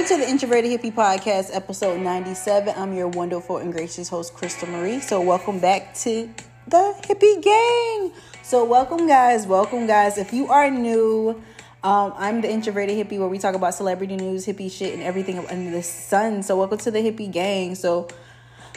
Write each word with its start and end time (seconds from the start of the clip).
Welcome 0.00 0.16
to 0.16 0.24
the 0.24 0.30
Introverted 0.30 0.70
Hippie 0.70 0.94
Podcast, 0.94 1.54
episode 1.54 2.00
97. 2.00 2.72
I'm 2.74 2.94
your 2.94 3.08
wonderful 3.08 3.58
and 3.58 3.70
gracious 3.70 4.08
host, 4.08 4.32
Crystal 4.32 4.66
Marie. 4.66 4.98
So, 4.98 5.20
welcome 5.20 5.58
back 5.58 5.92
to 5.96 6.26
the 6.66 6.94
Hippie 7.02 7.42
Gang. 7.42 8.10
So, 8.42 8.64
welcome, 8.64 9.06
guys. 9.06 9.46
Welcome, 9.46 9.86
guys. 9.86 10.16
If 10.16 10.32
you 10.32 10.48
are 10.48 10.70
new, 10.70 11.42
um, 11.82 12.14
I'm 12.16 12.40
the 12.40 12.50
Introverted 12.50 12.96
Hippie 12.96 13.18
where 13.18 13.28
we 13.28 13.38
talk 13.38 13.54
about 13.54 13.74
celebrity 13.74 14.16
news, 14.16 14.46
hippie 14.46 14.72
shit, 14.72 14.94
and 14.94 15.02
everything 15.02 15.38
under 15.38 15.70
the 15.70 15.82
sun. 15.82 16.42
So, 16.44 16.56
welcome 16.56 16.78
to 16.78 16.90
the 16.90 17.00
Hippie 17.00 17.30
Gang. 17.30 17.74
So, 17.74 18.08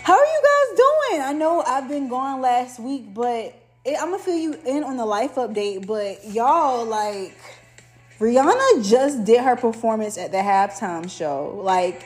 how 0.01 0.19
are 0.19 0.25
you 0.25 0.41
guys 0.43 0.77
doing? 0.77 1.21
I 1.21 1.31
know 1.31 1.61
I've 1.61 1.87
been 1.87 2.09
gone 2.09 2.41
last 2.41 2.81
week, 2.81 3.13
but 3.13 3.57
it, 3.85 3.95
I'm 3.97 4.11
gonna 4.11 4.19
fill 4.19 4.35
you 4.35 4.59
in 4.65 4.83
on 4.83 4.97
the 4.97 5.05
life 5.05 5.35
update. 5.35 5.87
But 5.87 6.29
y'all, 6.33 6.83
like, 6.83 7.37
Rihanna 8.23 8.89
just 8.89 9.25
did 9.25 9.41
her 9.41 9.57
performance 9.57 10.17
at 10.17 10.31
the 10.31 10.37
halftime 10.37 11.11
show. 11.11 11.59
Like, 11.61 12.05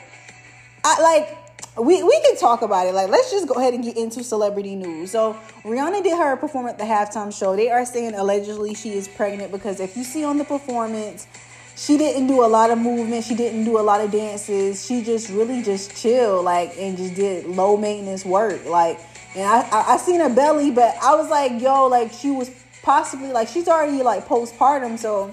I 0.82 1.00
like 1.00 1.38
we 1.78 2.02
we 2.02 2.20
can 2.22 2.36
talk 2.36 2.62
about 2.62 2.88
it. 2.88 2.94
Like, 2.94 3.08
let's 3.08 3.30
just 3.30 3.46
go 3.46 3.54
ahead 3.54 3.72
and 3.72 3.84
get 3.84 3.96
into 3.96 4.24
celebrity 4.24 4.74
news. 4.74 5.12
So, 5.12 5.38
Rihanna 5.62 6.02
did 6.02 6.18
her 6.18 6.36
performance 6.36 6.72
at 6.72 6.78
the 6.78 6.84
halftime 6.92 7.32
show. 7.32 7.54
They 7.54 7.70
are 7.70 7.86
saying 7.86 8.14
allegedly 8.14 8.74
she 8.74 8.94
is 8.94 9.06
pregnant 9.06 9.52
because 9.52 9.78
if 9.78 9.96
you 9.96 10.02
see 10.02 10.24
on 10.24 10.38
the 10.38 10.44
performance, 10.44 11.28
she 11.76 11.96
didn't 11.96 12.26
do 12.26 12.44
a 12.44 12.48
lot 12.48 12.70
of 12.70 12.78
movement. 12.78 13.24
She 13.24 13.36
didn't 13.36 13.64
do 13.64 13.78
a 13.78 13.82
lot 13.82 14.00
of 14.00 14.10
dances. 14.10 14.84
She 14.84 15.04
just 15.04 15.30
really 15.30 15.62
just 15.62 15.94
chill, 15.96 16.42
like, 16.42 16.76
and 16.76 16.96
just 16.96 17.14
did 17.14 17.46
low 17.46 17.76
maintenance 17.76 18.24
work. 18.24 18.64
Like, 18.66 18.98
and 19.36 19.44
I, 19.44 19.60
I, 19.70 19.94
I 19.94 19.96
seen 19.98 20.18
her 20.18 20.34
belly, 20.34 20.72
but 20.72 20.96
I 21.00 21.14
was 21.14 21.30
like, 21.30 21.62
yo, 21.62 21.86
like 21.86 22.10
she 22.10 22.32
was 22.32 22.50
possibly 22.82 23.30
like 23.30 23.46
she's 23.46 23.68
already 23.68 24.02
like 24.02 24.26
postpartum, 24.26 24.98
so 24.98 25.32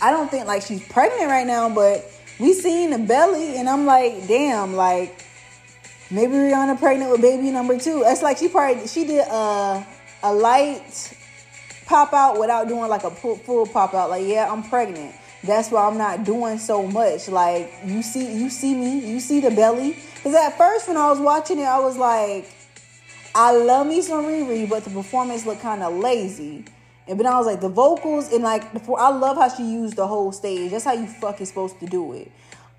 I 0.00 0.10
don't 0.10 0.30
think 0.30 0.46
like 0.46 0.62
she's 0.62 0.86
pregnant 0.88 1.30
right 1.30 1.46
now, 1.46 1.68
but 1.74 2.10
we 2.38 2.52
seen 2.52 2.90
the 2.90 2.98
belly, 2.98 3.56
and 3.56 3.68
I'm 3.68 3.86
like, 3.86 4.26
damn, 4.26 4.74
like 4.74 5.24
maybe 6.10 6.34
Rihanna 6.34 6.78
pregnant 6.78 7.10
with 7.10 7.20
baby 7.20 7.50
number 7.50 7.78
two. 7.78 8.02
It's 8.06 8.22
like 8.22 8.38
she 8.38 8.48
probably 8.48 8.86
she 8.86 9.06
did 9.06 9.26
a 9.28 9.86
a 10.22 10.32
light 10.32 11.16
pop 11.86 12.12
out 12.12 12.38
without 12.38 12.68
doing 12.68 12.88
like 12.88 13.04
a 13.04 13.10
full, 13.10 13.66
pop 13.66 13.94
out. 13.94 14.10
Like, 14.10 14.26
yeah, 14.26 14.50
I'm 14.50 14.62
pregnant. 14.62 15.14
That's 15.44 15.70
why 15.70 15.86
I'm 15.86 15.96
not 15.96 16.24
doing 16.24 16.58
so 16.58 16.86
much. 16.86 17.28
Like 17.28 17.72
you 17.84 18.02
see, 18.02 18.36
you 18.36 18.50
see 18.50 18.74
me, 18.74 18.98
you 19.06 19.20
see 19.20 19.40
the 19.40 19.50
belly. 19.50 19.96
Cause 20.22 20.34
at 20.34 20.58
first 20.58 20.88
when 20.88 20.96
I 20.96 21.08
was 21.08 21.20
watching 21.20 21.60
it, 21.60 21.64
I 21.64 21.78
was 21.78 21.96
like, 21.96 22.50
I 23.34 23.52
love 23.52 23.86
me 23.86 24.02
some 24.02 24.24
Riri, 24.24 24.68
but 24.68 24.84
the 24.84 24.90
performance 24.90 25.46
looked 25.46 25.62
kind 25.62 25.82
of 25.82 25.94
lazy. 25.94 26.64
And 27.08 27.18
then 27.18 27.26
I 27.26 27.36
was 27.38 27.46
like, 27.46 27.60
the 27.60 27.68
vocals 27.68 28.32
and 28.32 28.42
like, 28.42 28.72
before 28.72 28.98
I 29.00 29.10
love 29.10 29.36
how 29.36 29.48
she 29.48 29.62
used 29.62 29.96
the 29.96 30.06
whole 30.06 30.32
stage. 30.32 30.72
That's 30.72 30.84
how 30.84 30.92
you 30.92 31.06
fucking 31.06 31.46
supposed 31.46 31.78
to 31.80 31.86
do 31.86 32.12
it. 32.12 32.32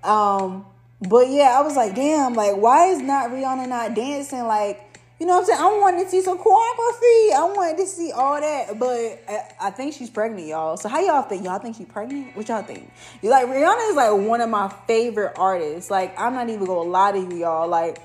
Um, 0.04 0.66
but 1.00 1.28
yeah, 1.28 1.54
I 1.56 1.62
was 1.62 1.76
like, 1.76 1.94
damn, 1.94 2.34
like, 2.34 2.56
why 2.56 2.86
is 2.86 3.00
not 3.00 3.30
Rihanna 3.30 3.68
not 3.68 3.94
dancing? 3.94 4.44
Like, 4.44 4.84
you 5.18 5.26
know 5.26 5.34
what 5.34 5.40
I'm 5.40 5.46
saying? 5.46 5.60
I 5.60 5.78
wanted 5.80 6.04
to 6.04 6.10
see 6.10 6.22
some 6.22 6.38
choreography. 6.38 7.32
I 7.32 7.52
wanted 7.54 7.78
to 7.78 7.86
see 7.86 8.12
all 8.12 8.40
that, 8.40 8.78
but 8.78 9.24
I, 9.28 9.52
I, 9.60 9.70
think 9.70 9.94
she's 9.94 10.10
pregnant, 10.10 10.46
y'all. 10.46 10.76
So 10.76 10.88
how 10.88 11.00
y'all 11.00 11.22
think? 11.22 11.44
Y'all 11.44 11.58
think 11.58 11.76
she's 11.76 11.86
pregnant? 11.86 12.36
What 12.36 12.48
y'all 12.48 12.62
think? 12.62 12.88
You 13.20 13.30
like 13.30 13.46
Rihanna 13.46 13.90
is 13.90 13.96
like 13.96 14.12
one 14.12 14.40
of 14.40 14.48
my 14.48 14.72
favorite 14.86 15.32
artists. 15.36 15.90
Like 15.90 16.18
I'm 16.18 16.34
not 16.34 16.48
even 16.48 16.64
gonna 16.64 16.88
lie 16.88 17.12
to 17.12 17.18
you, 17.18 17.34
y'all. 17.38 17.66
Like 17.66 17.98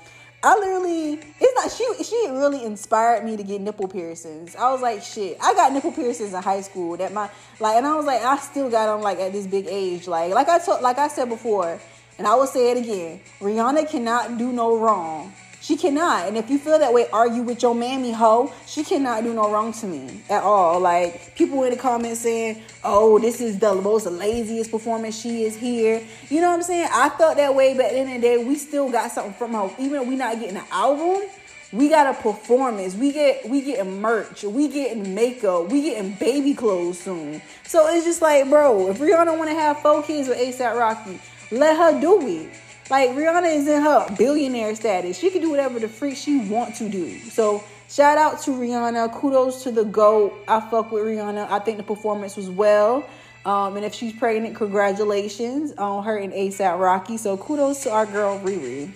I 0.44 0.58
literally, 0.58 1.14
it's 1.40 1.54
not 1.54 1.72
she. 1.72 2.04
She 2.04 2.28
really 2.30 2.64
inspired 2.64 3.24
me 3.24 3.34
to 3.38 3.42
get 3.42 3.62
nipple 3.62 3.88
piercings. 3.88 4.54
I 4.54 4.70
was 4.70 4.82
like, 4.82 5.02
shit. 5.02 5.38
I 5.42 5.54
got 5.54 5.72
nipple 5.72 5.90
piercings 5.90 6.34
in 6.34 6.42
high 6.42 6.60
school. 6.60 6.98
That 6.98 7.14
my 7.14 7.30
like, 7.60 7.76
and 7.76 7.86
I 7.86 7.94
was 7.96 8.04
like, 8.04 8.22
I 8.22 8.36
still 8.36 8.68
got 8.70 8.92
them 8.92 9.00
like 9.00 9.18
at 9.18 9.32
this 9.32 9.46
big 9.46 9.66
age. 9.66 10.06
Like, 10.06 10.34
like 10.34 10.48
I 10.48 10.58
told, 10.58 10.82
like 10.82 10.98
I 10.98 11.08
said 11.08 11.30
before, 11.30 11.80
and 12.18 12.26
I 12.26 12.34
will 12.34 12.46
say 12.46 12.72
it 12.72 12.76
again. 12.76 13.22
Rihanna 13.40 13.88
cannot 13.88 14.36
do 14.36 14.52
no 14.52 14.76
wrong. 14.78 15.32
She 15.64 15.78
cannot. 15.78 16.28
And 16.28 16.36
if 16.36 16.50
you 16.50 16.58
feel 16.58 16.78
that 16.78 16.92
way, 16.92 17.06
argue 17.10 17.40
with 17.40 17.62
your 17.62 17.74
mammy 17.74 18.12
hoe. 18.12 18.52
She 18.66 18.84
cannot 18.84 19.24
do 19.24 19.32
no 19.32 19.50
wrong 19.50 19.72
to 19.72 19.86
me 19.86 20.20
at 20.28 20.42
all. 20.42 20.78
Like 20.78 21.34
people 21.36 21.64
in 21.64 21.70
the 21.70 21.78
comments 21.78 22.20
saying, 22.20 22.60
"Oh, 22.84 23.18
this 23.18 23.40
is 23.40 23.58
the 23.58 23.74
most 23.74 24.04
laziest 24.04 24.70
performance 24.70 25.18
she 25.18 25.44
is 25.44 25.56
here." 25.56 26.02
You 26.28 26.42
know 26.42 26.50
what 26.50 26.56
I'm 26.56 26.62
saying? 26.64 26.90
I 26.92 27.08
felt 27.08 27.38
that 27.38 27.54
way, 27.54 27.72
but 27.72 27.86
at 27.86 27.92
the 27.92 27.98
end 27.98 28.10
of 28.10 28.20
the 28.20 28.28
day, 28.28 28.44
we 28.44 28.56
still 28.56 28.90
got 28.90 29.10
something 29.10 29.32
from 29.32 29.54
her. 29.54 29.70
Even 29.78 30.02
if 30.02 30.06
we 30.06 30.16
not 30.16 30.38
getting 30.38 30.58
an 30.58 30.66
album, 30.70 31.26
we 31.72 31.88
got 31.88 32.14
a 32.14 32.22
performance. 32.22 32.94
We 32.94 33.12
get 33.12 33.48
we 33.48 33.62
getting 33.62 34.02
merch. 34.02 34.44
We 34.44 34.68
getting 34.68 35.14
makeup. 35.14 35.70
We 35.70 35.80
getting 35.80 36.12
baby 36.12 36.52
clothes 36.52 36.98
soon. 36.98 37.40
So 37.66 37.88
it's 37.88 38.04
just 38.04 38.20
like, 38.20 38.50
bro, 38.50 38.90
if 38.90 38.98
Rihanna 38.98 39.38
want 39.38 39.48
to 39.48 39.56
have 39.56 39.80
four 39.80 40.02
kids 40.02 40.28
with 40.28 40.36
ASAP 40.36 40.78
Rocky, 40.78 41.18
let 41.50 41.74
her 41.78 41.98
do 41.98 42.20
it. 42.28 42.50
Like 42.90 43.10
Rihanna 43.10 43.56
is 43.56 43.66
in 43.66 43.82
her 43.82 44.14
billionaire 44.16 44.74
status. 44.74 45.18
She 45.18 45.30
can 45.30 45.40
do 45.40 45.50
whatever 45.50 45.78
the 45.80 45.88
freak 45.88 46.16
she 46.16 46.38
want 46.38 46.74
to 46.76 46.88
do. 46.88 47.18
So 47.18 47.64
shout 47.88 48.18
out 48.18 48.42
to 48.42 48.50
Rihanna. 48.50 49.12
Kudos 49.14 49.62
to 49.62 49.72
the 49.72 49.84
GOAT. 49.84 50.34
I 50.46 50.60
fuck 50.60 50.92
with 50.92 51.04
Rihanna. 51.04 51.50
I 51.50 51.60
think 51.60 51.78
the 51.78 51.82
performance 51.82 52.36
was 52.36 52.50
well. 52.50 53.08
Um, 53.46 53.76
and 53.76 53.84
if 53.84 53.94
she's 53.94 54.12
pregnant, 54.12 54.54
congratulations 54.56 55.72
on 55.72 56.04
her 56.04 56.18
and 56.18 56.32
ASAP 56.32 56.78
Rocky. 56.78 57.16
So 57.16 57.36
kudos 57.36 57.82
to 57.84 57.90
our 57.90 58.06
girl 58.06 58.38
Riri. 58.40 58.90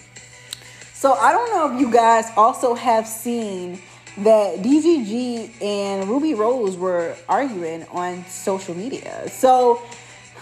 So 0.93 1.13
I 1.13 1.33
don't 1.33 1.51
know 1.51 1.75
if 1.75 1.81
you 1.81 1.93
guys 1.93 2.27
also 2.37 2.75
have 2.75 3.07
seen 3.07 3.81
that 4.19 4.63
DDG 4.63 5.63
and 5.63 6.09
Rubi 6.09 6.35
Rose 6.35 6.77
were 6.77 7.15
arguing 7.29 7.85
on 7.93 8.25
social 8.27 8.75
media. 8.75 9.29
So 9.29 9.83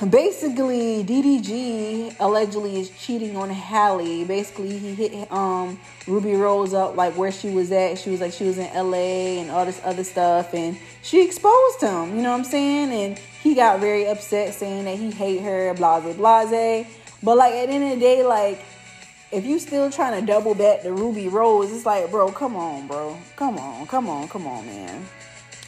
basically 0.04 1.02
DDG 1.04 2.16
allegedly 2.20 2.80
is 2.80 2.90
cheating 2.90 3.36
on 3.36 3.48
Halle. 3.48 4.24
Basically, 4.24 4.76
he 4.78 4.94
hit 4.94 5.32
um 5.32 5.80
Rubi 6.06 6.34
Rose 6.34 6.74
up 6.74 6.96
like 6.96 7.16
where 7.16 7.32
she 7.32 7.48
was 7.48 7.72
at. 7.72 7.98
She 7.98 8.10
was 8.10 8.20
like 8.20 8.32
she 8.32 8.44
was 8.44 8.58
in 8.58 8.72
LA 8.74 9.40
and 9.40 9.50
all 9.50 9.64
this 9.64 9.80
other 9.84 10.04
stuff, 10.04 10.52
and 10.52 10.76
she 11.02 11.24
exposed 11.24 11.80
him. 11.80 12.16
You 12.16 12.22
know 12.22 12.32
what 12.32 12.38
I'm 12.38 12.44
saying? 12.44 12.92
And 12.92 13.18
he 13.42 13.54
got 13.54 13.80
very 13.80 14.06
upset, 14.06 14.52
saying 14.54 14.84
that 14.84 14.98
he 14.98 15.10
hate 15.10 15.40
her, 15.40 15.72
blase 15.74 16.14
blase. 16.16 16.86
But 17.22 17.38
like 17.38 17.54
at 17.54 17.68
the 17.68 17.72
end 17.72 17.84
of 17.84 17.90
the 17.98 18.00
day, 18.00 18.22
like 18.22 18.62
if 19.32 19.46
you 19.46 19.58
still 19.58 19.90
trying 19.90 20.20
to 20.20 20.26
double 20.26 20.54
back 20.54 20.82
the 20.82 20.92
Rubi 20.92 21.28
Rose, 21.28 21.72
it's 21.72 21.86
like, 21.86 22.10
bro, 22.10 22.30
come 22.30 22.54
on, 22.54 22.86
bro, 22.86 23.16
come 23.34 23.58
on, 23.58 23.86
come 23.86 24.10
on, 24.10 24.28
come 24.28 24.46
on, 24.46 24.66
man. 24.66 25.06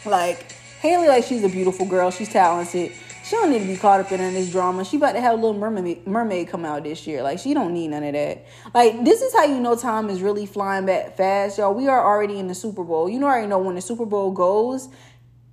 Like 0.04 0.52
Halle, 0.80 1.08
like 1.08 1.24
she's 1.24 1.44
a 1.44 1.48
beautiful 1.48 1.86
girl, 1.86 2.10
she's 2.10 2.28
talented 2.28 2.92
she 3.28 3.36
don't 3.36 3.50
need 3.50 3.58
to 3.58 3.66
be 3.66 3.76
caught 3.76 4.00
up 4.00 4.10
in 4.10 4.18
this 4.32 4.50
drama. 4.50 4.84
She 4.86 4.96
about 4.96 5.12
to 5.12 5.20
have 5.20 5.32
a 5.32 5.36
little 5.36 5.52
mermaid 5.52 6.06
mermaid 6.06 6.48
come 6.48 6.64
out 6.64 6.84
this 6.84 7.06
year. 7.06 7.22
Like 7.22 7.38
she 7.38 7.52
don't 7.52 7.74
need 7.74 7.88
none 7.88 8.02
of 8.02 8.14
that. 8.14 8.46
Like 8.74 9.04
this 9.04 9.20
is 9.20 9.34
how 9.34 9.44
you 9.44 9.60
know 9.60 9.76
time 9.76 10.08
is 10.08 10.22
really 10.22 10.46
flying 10.46 10.86
back 10.86 11.16
fast, 11.16 11.58
y'all. 11.58 11.74
We 11.74 11.88
are 11.88 12.02
already 12.02 12.38
in 12.38 12.48
the 12.48 12.54
Super 12.54 12.84
Bowl. 12.84 13.08
You 13.08 13.18
know 13.18 13.26
already 13.26 13.46
know 13.46 13.58
when 13.58 13.74
the 13.74 13.82
Super 13.82 14.06
Bowl 14.06 14.30
goes, 14.30 14.88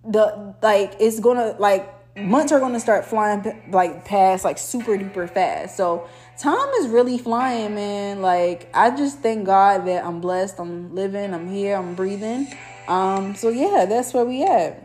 the 0.05 0.55
like 0.61 0.95
it's 0.99 1.19
gonna 1.19 1.55
like 1.59 1.91
months 2.15 2.53
are 2.53 2.61
gonna 2.61 2.79
start 2.79 3.03
flying 3.03 3.63
like 3.71 4.05
past 4.05 4.45
like 4.45 4.57
super 4.57 4.97
duper 4.97 5.29
fast. 5.29 5.75
So 5.75 6.07
time 6.37 6.69
is 6.79 6.87
really 6.87 7.17
flying, 7.17 7.75
man. 7.75 8.21
Like 8.21 8.69
I 8.73 8.95
just 8.95 9.19
thank 9.19 9.45
God 9.45 9.85
that 9.87 10.05
I'm 10.05 10.21
blessed. 10.21 10.59
I'm 10.59 10.95
living. 10.95 11.33
I'm 11.33 11.49
here. 11.49 11.75
I'm 11.75 11.93
breathing. 11.93 12.47
Um. 12.87 13.35
So 13.35 13.49
yeah, 13.49 13.85
that's 13.85 14.13
where 14.13 14.23
we 14.23 14.43
at. 14.43 14.81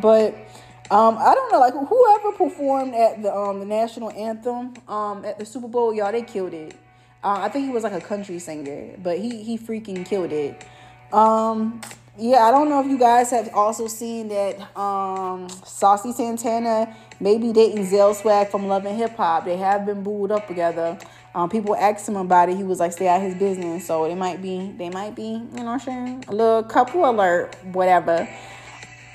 But 0.00 0.47
um, 0.90 1.18
I 1.18 1.34
don't 1.34 1.52
know, 1.52 1.60
like 1.60 1.74
whoever 1.74 2.32
performed 2.32 2.94
at 2.94 3.22
the 3.22 3.34
um 3.34 3.60
the 3.60 3.66
national 3.66 4.10
anthem 4.12 4.74
um 4.88 5.24
at 5.24 5.38
the 5.38 5.44
Super 5.44 5.68
Bowl, 5.68 5.92
y'all 5.94 6.12
they 6.12 6.22
killed 6.22 6.54
it. 6.54 6.74
Uh, 7.22 7.40
I 7.40 7.48
think 7.48 7.66
he 7.66 7.72
was 7.72 7.82
like 7.82 7.92
a 7.92 8.00
country 8.00 8.38
singer, 8.38 8.96
but 9.02 9.18
he 9.18 9.42
he 9.42 9.58
freaking 9.58 10.06
killed 10.06 10.32
it. 10.32 10.64
Um, 11.12 11.80
yeah, 12.16 12.44
I 12.44 12.50
don't 12.50 12.68
know 12.68 12.80
if 12.80 12.86
you 12.86 12.98
guys 12.98 13.30
have 13.30 13.50
also 13.54 13.86
seen 13.86 14.28
that 14.28 14.60
um 14.78 15.48
Saucy 15.64 16.12
Santana 16.12 16.96
maybe 17.20 17.52
dating 17.52 17.84
Zell 17.84 18.14
Swag 18.14 18.48
from 18.48 18.66
Love 18.66 18.86
and 18.86 18.96
Hip 18.96 19.14
Hop. 19.16 19.44
They 19.44 19.56
have 19.56 19.84
been 19.84 20.02
booed 20.02 20.30
up 20.30 20.46
together. 20.46 20.98
Um, 21.34 21.50
people 21.50 21.76
asked 21.76 22.08
him 22.08 22.16
about 22.16 22.48
it. 22.48 22.56
He 22.56 22.64
was 22.64 22.80
like, 22.80 22.92
"Stay 22.92 23.08
out 23.08 23.20
his 23.20 23.34
business." 23.34 23.86
So 23.86 24.04
it 24.04 24.16
might 24.16 24.40
be, 24.40 24.72
they 24.78 24.88
might 24.88 25.14
be, 25.14 25.22
you 25.22 25.38
know, 25.52 25.64
what 25.64 25.72
I'm 25.72 25.80
saying, 25.80 26.24
a 26.28 26.34
little 26.34 26.62
couple 26.62 27.08
alert, 27.08 27.56
whatever. 27.72 28.28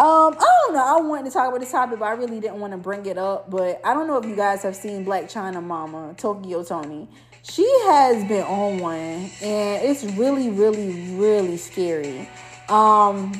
Um, 0.03 0.35
I 0.37 0.57
don't 0.65 0.73
know. 0.73 0.83
I 0.83 0.99
wanted 0.99 1.29
to 1.29 1.31
talk 1.31 1.47
about 1.47 1.61
this 1.61 1.71
topic, 1.71 1.97
but 1.97 2.03
I 2.03 2.11
really 2.11 2.41
didn't 2.41 2.59
want 2.59 2.73
to 2.73 2.77
bring 2.77 3.05
it 3.05 3.17
up. 3.17 3.49
But 3.49 3.79
I 3.85 3.93
don't 3.93 4.05
know 4.05 4.17
if 4.17 4.25
you 4.25 4.35
guys 4.35 4.61
have 4.63 4.75
seen 4.75 5.05
Blac 5.05 5.31
Chyna 5.31 5.63
Mama, 5.63 6.13
Tokyo 6.17 6.61
Toni. 6.61 7.07
She 7.43 7.63
has 7.85 8.27
been 8.27 8.43
on 8.43 8.79
one, 8.79 8.97
and 9.41 9.81
it's 9.81 10.03
really, 10.03 10.49
really, 10.49 11.15
really 11.15 11.55
scary. 11.55 12.27
Um, 12.67 13.31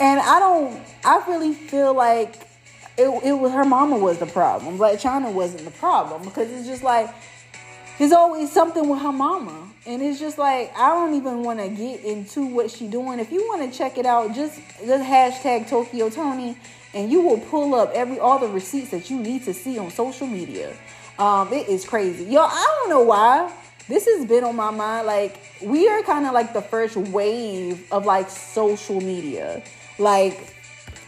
and 0.00 0.18
I 0.18 0.38
don't. 0.38 0.82
I 1.04 1.22
really 1.28 1.52
feel 1.52 1.92
like 1.92 2.48
it. 2.96 3.08
It 3.22 3.34
was 3.34 3.52
her 3.52 3.66
mama 3.66 3.98
was 3.98 4.16
the 4.16 4.24
problem. 4.24 4.78
Blac 4.78 4.98
Chyna 4.98 5.30
wasn't 5.30 5.66
the 5.66 5.72
problem 5.72 6.22
because 6.22 6.50
it's 6.50 6.66
just 6.66 6.82
like 6.82 7.14
there's 7.98 8.12
always 8.12 8.50
something 8.50 8.88
with 8.88 9.02
her 9.02 9.12
mama. 9.12 9.71
And 9.84 10.00
it's 10.00 10.20
just 10.20 10.38
like 10.38 10.72
I 10.76 10.90
don't 10.90 11.14
even 11.14 11.42
want 11.42 11.58
to 11.58 11.68
get 11.68 12.04
into 12.04 12.46
what 12.46 12.70
she 12.70 12.86
doing. 12.86 13.18
If 13.18 13.32
you 13.32 13.46
want 13.48 13.70
to 13.70 13.76
check 13.76 13.98
it 13.98 14.06
out, 14.06 14.34
just 14.34 14.60
just 14.86 15.04
hashtag 15.04 15.68
Tokyo 15.68 16.08
Toni, 16.08 16.56
and 16.94 17.10
you 17.10 17.20
will 17.20 17.38
pull 17.38 17.74
up 17.74 17.90
every 17.92 18.18
all 18.20 18.38
the 18.38 18.48
receipts 18.48 18.90
that 18.90 19.10
you 19.10 19.18
need 19.18 19.44
to 19.44 19.52
see 19.54 19.78
on 19.78 19.90
social 19.90 20.26
media. 20.26 20.72
Um, 21.18 21.52
it 21.52 21.68
is 21.68 21.84
crazy. 21.84 22.24
Yo, 22.24 22.42
I 22.42 22.78
don't 22.80 22.90
know 22.90 23.02
why. 23.02 23.52
This 23.88 24.06
has 24.06 24.24
been 24.26 24.44
on 24.44 24.54
my 24.54 24.70
mind. 24.70 25.06
Like, 25.06 25.40
we 25.60 25.88
are 25.88 26.02
kind 26.02 26.26
of 26.26 26.32
like 26.32 26.52
the 26.52 26.62
first 26.62 26.96
wave 26.96 27.84
of 27.90 28.06
like 28.06 28.30
social 28.30 29.00
media. 29.00 29.64
Like, 29.98 30.54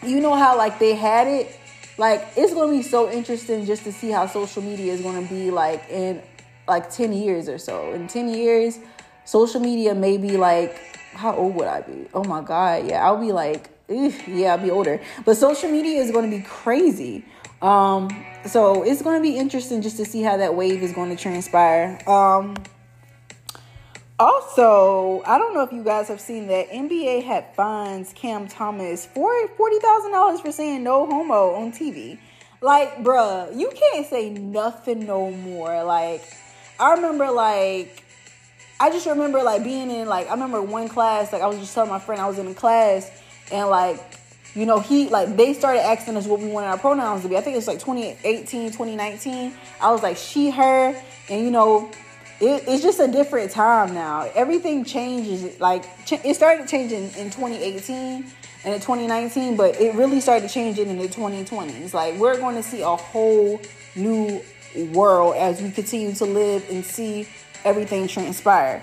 you 0.03 0.21
know 0.21 0.35
how 0.35 0.59
like 0.59 0.81
they 0.81 0.94
had 0.94 1.29
it? 1.29 1.59
Like, 1.97 2.26
it's 2.37 2.53
gonna 2.53 2.73
be 2.73 2.82
so 2.82 3.11
interesting 3.11 3.65
just 3.67 3.85
to 3.85 3.93
see 3.93 4.11
how 4.11 4.26
social 4.26 4.62
media 4.62 4.93
is 4.93 5.00
gonna 5.00 5.23
be 5.23 5.53
like 5.53 5.88
in 5.88 6.21
like 6.66 6.90
10 6.90 7.12
years 7.12 7.49
or 7.49 7.58
so. 7.58 7.93
In 7.93 8.08
10 8.08 8.28
years, 8.28 8.78
social 9.25 9.61
media 9.61 9.94
may 9.94 10.16
be 10.16 10.37
like, 10.37 10.99
how 11.12 11.34
old 11.34 11.55
would 11.55 11.69
I 11.69 11.82
be? 11.82 12.06
Oh 12.14 12.25
my 12.25 12.43
God. 12.43 12.87
Yeah, 12.87 13.05
I'll 13.05 13.20
be 13.20 13.32
like, 13.32 13.70
yeah, 13.88 14.52
I'll 14.52 14.58
be 14.58 14.70
older. 14.70 15.00
But 15.25 15.37
social 15.37 15.70
media 15.70 16.00
is 16.00 16.11
going 16.11 16.31
to 16.31 16.37
be 16.37 16.43
crazy. 16.43 17.25
Um, 17.62 18.08
so 18.46 18.82
it's 18.82 19.02
going 19.02 19.16
to 19.16 19.22
be 19.22 19.38
interesting 19.38 19.81
just 19.81 19.96
to 19.96 20.05
see 20.05 20.22
how 20.22 20.37
that 20.37 20.55
wave 20.55 20.82
is 20.82 20.93
going 20.93 21.14
to 21.14 21.20
transpire. 21.20 21.99
Um, 22.08 22.56
also, 24.19 25.22
I 25.26 25.38
don't 25.38 25.55
know 25.55 25.62
if 25.62 25.72
you 25.72 25.82
guys 25.82 26.08
have 26.08 26.20
seen 26.20 26.46
that 26.49 26.70
NBA 26.70 27.25
had 27.25 27.55
fines 27.55 28.12
Cam 28.14 28.46
Thomas 28.46 29.06
for 29.06 29.49
forty 29.56 29.78
thousand 29.81 30.12
dollars 30.12 30.40
for 30.40 30.52
saying 30.52 30.84
no 30.84 31.05
homo 31.05 31.55
on 31.55 31.72
TV. 31.72 32.19
Like, 32.61 33.02
bruh, 33.02 33.58
you 33.58 33.72
can't 33.75 34.06
say 34.06 34.31
nothing 34.31 35.06
no 35.06 35.31
more. 35.31 35.82
Like, 35.82 36.22
I 36.79 36.94
remember 36.94 37.31
like 37.31 38.05
I 38.81 38.91
just 38.91 39.06
remember 39.06 39.43
like 39.43 39.62
being 39.62 39.91
in 39.91 40.09
like 40.09 40.29
I 40.29 40.32
remember 40.32 40.61
one 40.62 40.88
class, 40.88 41.32
like 41.32 41.43
I 41.43 41.47
was 41.47 41.59
just 41.59 41.75
telling 41.75 41.91
my 41.91 41.99
friend 41.99 42.21
I 42.21 42.26
was 42.26 42.38
in 42.38 42.47
a 42.47 42.55
class 42.55 43.11
and 43.53 43.69
like 43.69 44.00
you 44.55 44.67
know, 44.67 44.79
he 44.79 45.09
like 45.09 45.37
they 45.37 45.53
started 45.53 45.85
asking 45.85 46.17
us 46.17 46.26
what 46.26 46.41
we 46.41 46.47
wanted 46.47 46.69
our 46.69 46.79
pronouns 46.79 47.23
to 47.23 47.29
be. 47.29 47.37
I 47.37 47.41
think 47.41 47.56
it's 47.56 47.67
like 47.67 47.81
2018, 47.81 48.71
2019. 48.71 49.53
I 49.81 49.91
was 49.91 50.03
like 50.03 50.17
she, 50.17 50.50
her, 50.50 51.03
and 51.29 51.44
you 51.44 51.50
know, 51.50 51.91
it, 52.41 52.65
it's 52.67 52.82
just 52.82 53.00
a 53.00 53.09
different 53.09 53.50
time 53.50 53.94
now. 53.94 54.31
Everything 54.35 54.85
changes. 54.85 55.59
Like 55.61 55.85
it 56.11 56.35
started 56.35 56.69
changing 56.69 57.05
in 57.19 57.31
2018 57.31 58.26
and 58.65 58.75
in 58.75 58.81
2019, 58.81 59.56
but 59.56 59.81
it 59.81 59.94
really 59.94 60.21
started 60.21 60.49
changing 60.49 60.88
in 60.88 60.99
the 60.99 61.09
2020s. 61.09 61.93
Like 61.93 62.17
we're 62.17 62.38
going 62.38 62.55
to 62.55 62.62
see 62.62 62.82
a 62.82 62.97
whole 62.97 63.61
new 63.97 64.41
world 64.93 65.37
as 65.37 65.61
we 65.61 65.71
continue 65.71 66.15
to 66.15 66.25
live 66.25 66.69
and 66.71 66.85
see 66.85 67.29
everything 67.65 68.09
transpire. 68.09 68.82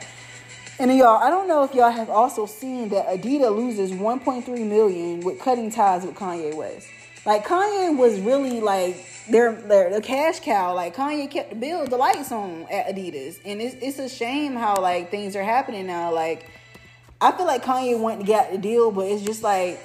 And 0.80 0.96
y'all, 0.98 1.22
I 1.22 1.30
don't 1.30 1.48
know 1.48 1.64
if 1.64 1.76
y'all 1.76 1.92
have 1.92 2.10
also 2.10 2.46
seen 2.46 2.90
that 2.90 3.08
Adidas 3.08 3.56
loses 3.56 3.92
1.3 3.92 4.48
million 4.68 5.20
with 5.20 5.40
cutting 5.40 5.70
ties 5.70 6.04
with 6.04 6.16
Kanye 6.16 6.56
West. 6.56 6.88
Like 7.26 7.46
Kanye 7.46 7.96
was 7.96 8.20
really 8.20 8.62
like 8.62 9.06
their 9.30 9.54
their 9.54 9.92
the 9.92 10.02
cash 10.02 10.40
cow. 10.40 10.74
Like 10.74 10.96
Kanye 10.96 11.30
kept 11.30 11.52
the 11.52 11.56
bill, 11.56 11.86
the 11.86 11.98
lights 11.98 12.32
on 12.32 12.66
at 12.72 12.88
Adidas, 12.88 13.40
and 13.46 13.62
it's 13.62 13.76
it's 13.80 14.00
a 14.00 14.10
shame 14.10 14.56
how 14.56 14.82
like 14.82 15.12
things 15.12 15.36
are 15.36 15.44
happening 15.44 15.86
now. 15.86 16.12
Like 16.12 16.48
I 17.20 17.32
feel 17.32 17.46
like 17.46 17.64
Kanye 17.64 18.00
went 18.00 18.22
to 18.22 18.26
get 18.26 18.52
the 18.52 18.58
deal, 18.58 18.92
but 18.92 19.06
it's 19.06 19.22
just 19.22 19.44
like 19.44 19.80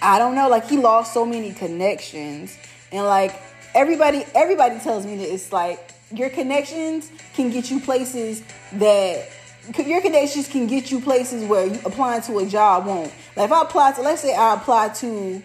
I 0.00 0.18
don't 0.18 0.34
know. 0.34 0.48
Like 0.48 0.66
he 0.66 0.78
lost 0.78 1.12
so 1.12 1.26
many 1.26 1.52
connections, 1.52 2.56
and 2.90 3.04
like 3.04 3.38
everybody 3.76 4.24
everybody 4.34 4.80
tells 4.80 5.06
me 5.06 5.16
that 5.16 5.32
it's 5.32 5.52
like 5.52 5.92
your 6.10 6.30
connections 6.30 7.12
can 7.34 7.50
get 7.50 7.70
you 7.70 7.78
places 7.78 8.42
that 8.72 9.28
your 9.84 10.00
connections 10.00 10.48
can 10.48 10.66
get 10.66 10.90
you 10.90 11.00
places 11.00 11.44
where 11.44 11.66
you 11.66 11.78
applying 11.84 12.22
to 12.22 12.38
a 12.38 12.46
job 12.46 12.86
won't. 12.86 13.12
Like 13.36 13.46
if 13.46 13.52
I 13.52 13.62
apply 13.62 13.92
to, 13.92 14.02
let's 14.02 14.22
say 14.22 14.34
I 14.34 14.54
apply 14.54 14.90
to, 14.90 15.42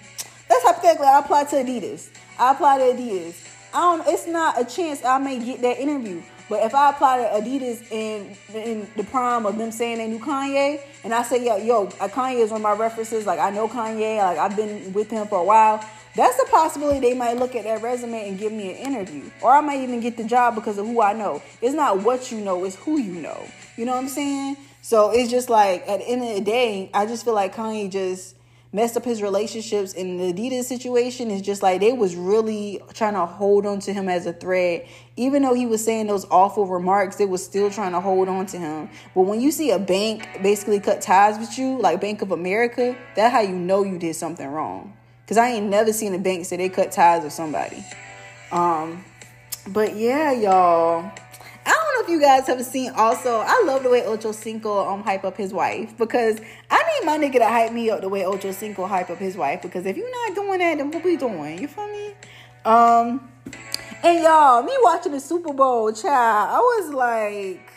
let's 0.49 0.65
hypothetically 0.65 1.07
I 1.07 1.19
apply 1.19 1.43
to 1.45 1.55
Adidas. 1.55 2.09
I 2.37 2.51
apply 2.51 2.77
to 2.77 2.83
Adidas. 2.83 3.47
I 3.73 3.79
don't. 3.79 4.07
It's 4.07 4.27
not 4.27 4.61
a 4.61 4.65
chance 4.65 5.03
I 5.03 5.17
may 5.17 5.43
get 5.43 5.61
that 5.61 5.79
interview. 5.79 6.21
But 6.49 6.63
if 6.63 6.75
I 6.75 6.91
apply 6.91 7.17
to 7.17 7.41
Adidas 7.41 7.91
in 7.91 8.35
in 8.53 8.87
the 8.95 9.03
prime 9.05 9.45
of 9.45 9.57
them 9.57 9.71
saying 9.71 9.97
they 9.97 10.07
knew 10.07 10.19
Kanye, 10.19 10.81
and 11.03 11.13
I 11.13 11.23
say, 11.23 11.43
yo, 11.43 11.57
yo, 11.57 11.85
uh, 11.99 12.07
Kanye 12.07 12.43
is 12.43 12.51
one 12.51 12.59
of 12.59 12.63
my 12.63 12.73
references. 12.73 13.25
Like 13.25 13.39
I 13.39 13.49
know 13.49 13.67
Kanye. 13.67 14.17
Like 14.17 14.37
I've 14.37 14.55
been 14.55 14.93
with 14.93 15.09
him 15.09 15.25
for 15.27 15.39
a 15.39 15.43
while 15.43 15.83
that's 16.15 16.41
a 16.41 16.45
possibility 16.51 16.99
they 16.99 17.13
might 17.13 17.37
look 17.37 17.55
at 17.55 17.63
that 17.63 17.81
resume 17.81 18.29
and 18.29 18.37
give 18.37 18.51
me 18.51 18.71
an 18.71 18.93
interview. 18.93 19.29
Or 19.41 19.51
I 19.51 19.61
might 19.61 19.81
even 19.81 19.99
get 20.01 20.17
the 20.17 20.23
job 20.23 20.55
because 20.55 20.77
of 20.77 20.85
who 20.85 21.01
I 21.01 21.13
know. 21.13 21.41
It's 21.61 21.73
not 21.73 22.03
what 22.03 22.31
you 22.31 22.41
know, 22.41 22.63
it's 22.65 22.75
who 22.75 22.99
you 22.99 23.13
know. 23.13 23.47
You 23.77 23.85
know 23.85 23.93
what 23.93 24.03
I'm 24.03 24.09
saying? 24.09 24.57
So 24.81 25.11
it's 25.11 25.29
just 25.29 25.49
like 25.49 25.87
at 25.87 25.99
the 25.99 26.07
end 26.07 26.23
of 26.23 26.35
the 26.35 26.41
day, 26.41 26.89
I 26.93 27.05
just 27.05 27.23
feel 27.23 27.33
like 27.33 27.55
Kanye 27.55 27.89
just 27.89 28.35
messed 28.73 28.95
up 28.95 29.03
his 29.03 29.21
relationships 29.21 29.93
in 29.93 30.17
the 30.17 30.33
Adidas 30.33 30.63
situation 30.63 31.29
is 31.29 31.41
just 31.41 31.61
like 31.61 31.81
they 31.81 31.91
was 31.91 32.15
really 32.15 32.81
trying 32.93 33.13
to 33.13 33.25
hold 33.25 33.65
on 33.65 33.79
to 33.81 33.93
him 33.93 34.07
as 34.07 34.25
a 34.25 34.33
threat. 34.33 34.87
Even 35.17 35.41
though 35.41 35.53
he 35.53 35.65
was 35.65 35.83
saying 35.83 36.07
those 36.07 36.25
awful 36.29 36.65
remarks, 36.65 37.17
they 37.17 37.25
was 37.25 37.43
still 37.43 37.69
trying 37.69 37.91
to 37.91 37.99
hold 37.99 38.29
on 38.29 38.45
to 38.47 38.57
him. 38.57 38.89
But 39.13 39.21
when 39.23 39.41
you 39.41 39.51
see 39.51 39.71
a 39.71 39.79
bank 39.79 40.27
basically 40.41 40.79
cut 40.79 41.01
ties 41.01 41.37
with 41.37 41.57
you, 41.57 41.79
like 41.79 41.99
Bank 41.99 42.21
of 42.21 42.31
America, 42.31 42.95
that's 43.15 43.33
how 43.33 43.41
you 43.41 43.55
know 43.55 43.83
you 43.83 43.97
did 43.97 44.15
something 44.15 44.47
wrong. 44.47 44.93
Cause 45.27 45.37
I 45.37 45.49
ain't 45.49 45.67
never 45.67 45.93
seen 45.93 46.13
a 46.13 46.19
bank 46.19 46.45
say 46.45 46.57
they 46.57 46.69
cut 46.69 46.91
ties 46.91 47.23
with 47.23 47.31
somebody. 47.31 47.85
Um, 48.51 49.05
but 49.67 49.95
yeah, 49.95 50.31
y'all. 50.31 51.11
I 51.63 51.69
don't 51.69 51.93
know 51.95 52.03
if 52.03 52.09
you 52.09 52.19
guys 52.19 52.47
have 52.47 52.65
seen 52.65 52.91
also, 52.95 53.37
I 53.45 53.63
love 53.65 53.83
the 53.83 53.89
way 53.89 54.03
Ocho 54.05 54.31
Cinco 54.31 54.85
um 54.85 55.03
hype 55.03 55.23
up 55.23 55.37
his 55.37 55.53
wife 55.53 55.95
because 55.97 56.41
I 56.69 56.83
need 56.83 57.05
my 57.05 57.17
nigga 57.17 57.37
to 57.39 57.47
hype 57.47 57.71
me 57.71 57.89
up 57.89 58.01
the 58.01 58.09
way 58.09 58.25
Ocho 58.25 58.51
Cinco 58.51 58.87
hype 58.87 59.09
up 59.09 59.19
his 59.19 59.37
wife 59.37 59.61
because 59.61 59.85
if 59.85 59.95
you're 59.95 60.27
not 60.27 60.35
doing 60.35 60.59
that, 60.59 60.77
then 60.79 60.91
what 60.91 61.03
we 61.03 61.17
doing? 61.17 61.59
You 61.59 61.67
feel 61.67 61.87
me? 61.87 62.13
Um 62.65 63.29
and 64.03 64.23
y'all, 64.23 64.63
me 64.63 64.75
watching 64.81 65.11
the 65.11 65.19
Super 65.19 65.53
Bowl, 65.53 65.91
child, 65.93 66.49
I 66.51 66.57
was 66.57 66.93
like, 66.93 67.71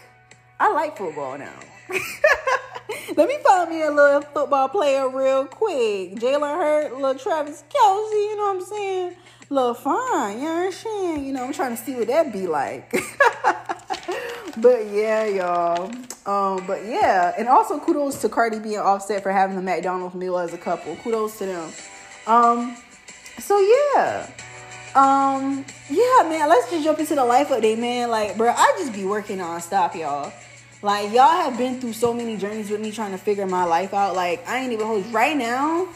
I 0.58 0.73
like 0.73 0.97
football 0.97 1.37
now. 1.37 1.52
Let 3.16 3.28
me 3.28 3.38
find 3.42 3.70
me 3.70 3.82
a 3.82 3.90
little 3.90 4.22
football 4.22 4.69
player 4.69 5.08
real 5.08 5.46
quick. 5.46 6.16
Jalen 6.16 6.56
Hurt, 6.56 6.94
little 6.94 7.14
Travis 7.14 7.64
Kelce, 7.69 8.12
you 8.12 8.36
know 8.36 8.42
what 8.42 8.56
I'm 8.56 8.64
saying? 8.64 9.16
Little 9.50 9.75
fine, 9.75 10.38
you 10.38 10.44
know 10.44 10.54
what 10.54 10.66
I'm 10.66 10.72
saying? 10.72 11.25
You 11.25 11.32
know, 11.32 11.44
I'm 11.44 11.52
trying 11.52 11.76
to 11.76 11.82
see 11.82 11.94
what 11.94 12.08
that 12.08 12.32
be 12.32 12.46
like. 12.46 12.90
but 14.56 14.86
yeah, 14.90 15.26
y'all. 15.26 15.92
Um, 16.26 16.66
but 16.66 16.84
yeah, 16.84 17.34
and 17.38 17.48
also 17.48 17.78
kudos 17.78 18.20
to 18.23 18.28
Cardi 18.28 18.59
B 18.59 18.75
and 18.75 18.82
Offset 18.82 19.23
for 19.23 19.32
having 19.32 19.56
the 19.56 19.62
McDonald's 19.62 20.14
meal 20.14 20.38
as 20.38 20.52
a 20.54 20.59
couple. 20.59 20.97
Kudos 20.97 21.38
to 21.38 21.47
them. 21.47 21.70
Um, 22.26 22.76
so 23.38 23.59
yeah. 23.61 24.30
Um, 24.94 25.64
yeah, 25.90 26.28
man, 26.28 26.49
let's 26.49 26.70
just 26.70 26.85
jump 26.85 27.00
into 27.00 27.16
the 27.16 27.25
life 27.25 27.49
update, 27.49 27.78
man. 27.78 28.11
Like, 28.11 28.37
bro, 28.37 28.50
I 28.50 28.75
just 28.78 28.92
be 28.92 29.04
working 29.04 29.40
on 29.40 29.61
stop, 29.61 29.94
y'all. 29.97 30.32
Like 30.85 31.12
y'all 31.12 31.31
have 31.31 31.57
been 31.57 31.81
through 31.81 31.95
so 31.95 32.12
many 32.12 32.37
journeys 32.37 32.69
with 32.69 32.79
me 32.79 32.93
trying 32.93 33.12
to 33.12 33.17
figure 33.17 33.47
my 33.47 33.64
life 33.64 33.95
out. 33.95 34.14
Like 34.14 34.47
I 34.47 34.59
ain't 34.59 34.71
even 34.71 34.87
hold 34.87 35.07
right 35.14 35.35
now. 35.35 35.88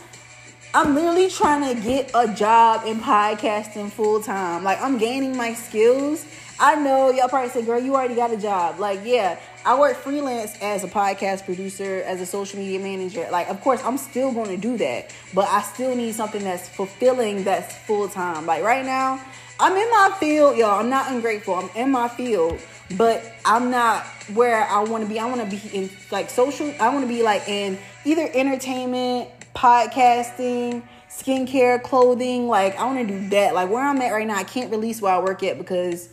I'm 0.73 0.95
literally 0.95 1.29
trying 1.29 1.77
to 1.77 1.83
get 1.83 2.11
a 2.15 2.33
job 2.33 2.87
in 2.87 2.99
podcasting 2.99 3.91
full 3.91 4.23
time. 4.23 4.65
Like 4.65 4.81
I'm 4.81 4.97
gaining 4.97 5.37
my 5.37 5.53
skills. 5.53 6.25
I 6.59 6.75
know 6.77 7.11
y'all 7.11 7.29
probably 7.29 7.51
say, 7.51 7.61
"Girl, 7.67 7.79
you 7.79 7.97
already 7.97 8.15
got 8.15 8.33
a 8.33 8.39
job." 8.39 8.81
Like, 8.81 9.01
yeah, 9.05 9.39
I 9.63 9.79
work 9.79 9.95
freelance 9.95 10.57
as 10.63 10.85
a 10.85 10.89
podcast 10.89 11.45
producer, 11.45 12.03
as 12.07 12.23
a 12.23 12.27
social 12.27 12.59
media 12.59 12.81
manager. 12.81 13.29
Like, 13.31 13.51
of 13.51 13.61
course, 13.61 13.85
I'm 13.85 13.99
still 13.99 14.33
going 14.33 14.49
to 14.49 14.57
do 14.57 14.79
that, 14.79 15.15
but 15.35 15.49
I 15.51 15.61
still 15.61 15.95
need 15.95 16.15
something 16.15 16.43
that's 16.43 16.67
fulfilling, 16.67 17.45
that's 17.45 17.77
full 17.77 18.09
time. 18.09 18.47
Like 18.47 18.63
right 18.63 18.87
now, 18.87 19.21
I'm 19.61 19.77
in 19.77 19.91
my 19.91 20.17
field, 20.19 20.57
y'all. 20.57 20.81
I'm 20.81 20.89
not 20.89 21.13
ungrateful. 21.13 21.57
I'm 21.57 21.71
in 21.75 21.91
my 21.91 22.09
field, 22.09 22.61
but 22.97 23.33
I'm 23.45 23.71
not 23.71 24.05
where 24.35 24.65
I 24.65 24.83
want 24.85 25.05
to 25.05 25.09
be. 25.09 25.19
I 25.19 25.27
want 25.27 25.49
to 25.49 25.57
be 25.57 25.77
in 25.77 25.91
like 26.11 26.31
social. 26.31 26.73
I 26.81 26.89
want 26.89 27.03
to 27.03 27.09
be 27.09 27.23
like 27.23 27.49
in 27.49 27.79
either 28.05 28.29
entertainment, 28.33 29.29
podcasting, 29.55 30.83
skincare, 31.09 31.83
clothing. 31.83 32.49
Like 32.49 32.79
I 32.79 32.85
want 32.85 33.07
to 33.07 33.21
do 33.21 33.29
that. 33.31 33.55
Like 33.55 33.71
where 33.71 33.85
I'm 33.85 34.01
at 34.01 34.13
right 34.13 34.27
now, 34.27 34.37
I 34.37 34.45
can't 34.45 34.71
release 34.71 35.03
where 35.03 35.15
I 35.15 35.19
work 35.19 35.43
at 35.43 35.59
because 35.59 36.09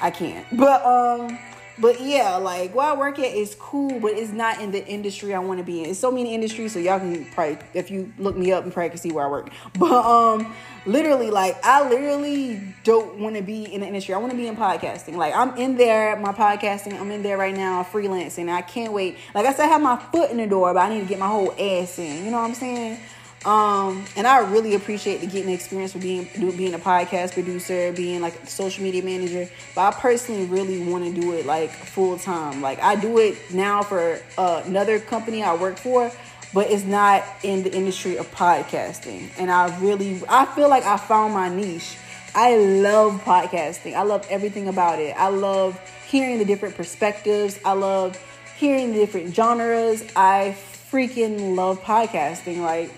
I 0.00 0.10
can't. 0.10 0.46
But 0.56 0.84
um 0.84 1.38
but 1.80 2.00
yeah, 2.00 2.36
like 2.36 2.74
where 2.74 2.86
I 2.86 2.96
work 2.96 3.18
at 3.18 3.34
is 3.34 3.56
cool, 3.58 4.00
but 4.00 4.12
it's 4.12 4.32
not 4.32 4.60
in 4.60 4.70
the 4.70 4.86
industry 4.86 5.34
I 5.34 5.38
want 5.38 5.58
to 5.58 5.64
be 5.64 5.82
in. 5.82 5.90
It's 5.90 5.98
so 5.98 6.10
many 6.10 6.34
industries, 6.34 6.72
so 6.72 6.78
y'all 6.78 6.98
can 6.98 7.24
probably, 7.26 7.58
if 7.74 7.90
you 7.90 8.12
look 8.18 8.36
me 8.36 8.52
up, 8.52 8.64
and 8.64 8.72
probably 8.72 8.90
can 8.90 8.98
see 8.98 9.12
where 9.12 9.26
I 9.26 9.30
work. 9.30 9.50
But 9.78 10.04
um, 10.04 10.54
literally, 10.84 11.30
like 11.30 11.64
I 11.64 11.88
literally 11.88 12.60
don't 12.84 13.18
want 13.18 13.36
to 13.36 13.42
be 13.42 13.64
in 13.64 13.80
the 13.80 13.86
industry. 13.86 14.14
I 14.14 14.18
want 14.18 14.32
to 14.32 14.36
be 14.36 14.46
in 14.46 14.56
podcasting. 14.56 15.16
Like 15.16 15.34
I'm 15.34 15.56
in 15.56 15.76
there, 15.76 16.16
my 16.16 16.32
podcasting. 16.32 17.00
I'm 17.00 17.10
in 17.10 17.22
there 17.22 17.38
right 17.38 17.54
now, 17.54 17.82
freelancing. 17.82 18.50
I 18.50 18.62
can't 18.62 18.92
wait. 18.92 19.16
Like 19.34 19.46
I 19.46 19.52
said, 19.52 19.64
I 19.64 19.68
have 19.68 19.82
my 19.82 19.96
foot 19.96 20.30
in 20.30 20.36
the 20.36 20.46
door, 20.46 20.74
but 20.74 20.80
I 20.80 20.94
need 20.94 21.00
to 21.00 21.06
get 21.06 21.18
my 21.18 21.28
whole 21.28 21.52
ass 21.52 21.98
in. 21.98 22.24
You 22.24 22.30
know 22.30 22.38
what 22.38 22.48
I'm 22.48 22.54
saying? 22.54 23.00
Um, 23.44 24.04
and 24.16 24.26
I 24.26 24.40
really 24.40 24.74
appreciate 24.74 25.22
the 25.22 25.26
getting 25.26 25.50
experience 25.50 25.92
for 25.92 25.98
being 25.98 26.28
being 26.56 26.74
a 26.74 26.78
podcast 26.78 27.32
producer, 27.32 27.90
being 27.92 28.20
like 28.20 28.42
a 28.42 28.46
social 28.46 28.84
media 28.84 29.02
manager. 29.02 29.48
But 29.74 29.80
I 29.94 29.98
personally 29.98 30.44
really 30.44 30.78
want 30.78 31.04
to 31.04 31.20
do 31.20 31.32
it 31.32 31.46
like 31.46 31.70
full 31.70 32.18
time. 32.18 32.60
Like 32.60 32.82
I 32.82 32.96
do 32.96 33.18
it 33.18 33.38
now 33.50 33.82
for 33.82 34.20
uh, 34.36 34.62
another 34.66 35.00
company 35.00 35.42
I 35.42 35.54
work 35.54 35.78
for, 35.78 36.12
but 36.52 36.70
it's 36.70 36.84
not 36.84 37.24
in 37.42 37.62
the 37.62 37.72
industry 37.72 38.18
of 38.18 38.30
podcasting. 38.34 39.30
And 39.38 39.50
I 39.50 39.74
really, 39.78 40.20
I 40.28 40.44
feel 40.44 40.68
like 40.68 40.84
I 40.84 40.98
found 40.98 41.32
my 41.32 41.48
niche. 41.48 41.96
I 42.34 42.56
love 42.56 43.24
podcasting. 43.24 43.94
I 43.94 44.02
love 44.02 44.26
everything 44.28 44.68
about 44.68 44.98
it. 44.98 45.16
I 45.16 45.28
love 45.28 45.80
hearing 46.06 46.38
the 46.38 46.44
different 46.44 46.76
perspectives. 46.76 47.58
I 47.64 47.72
love 47.72 48.22
hearing 48.56 48.92
the 48.92 48.98
different 48.98 49.34
genres. 49.34 50.04
I 50.14 50.56
freaking 50.90 51.56
love 51.56 51.82
podcasting. 51.82 52.60
Like, 52.60 52.92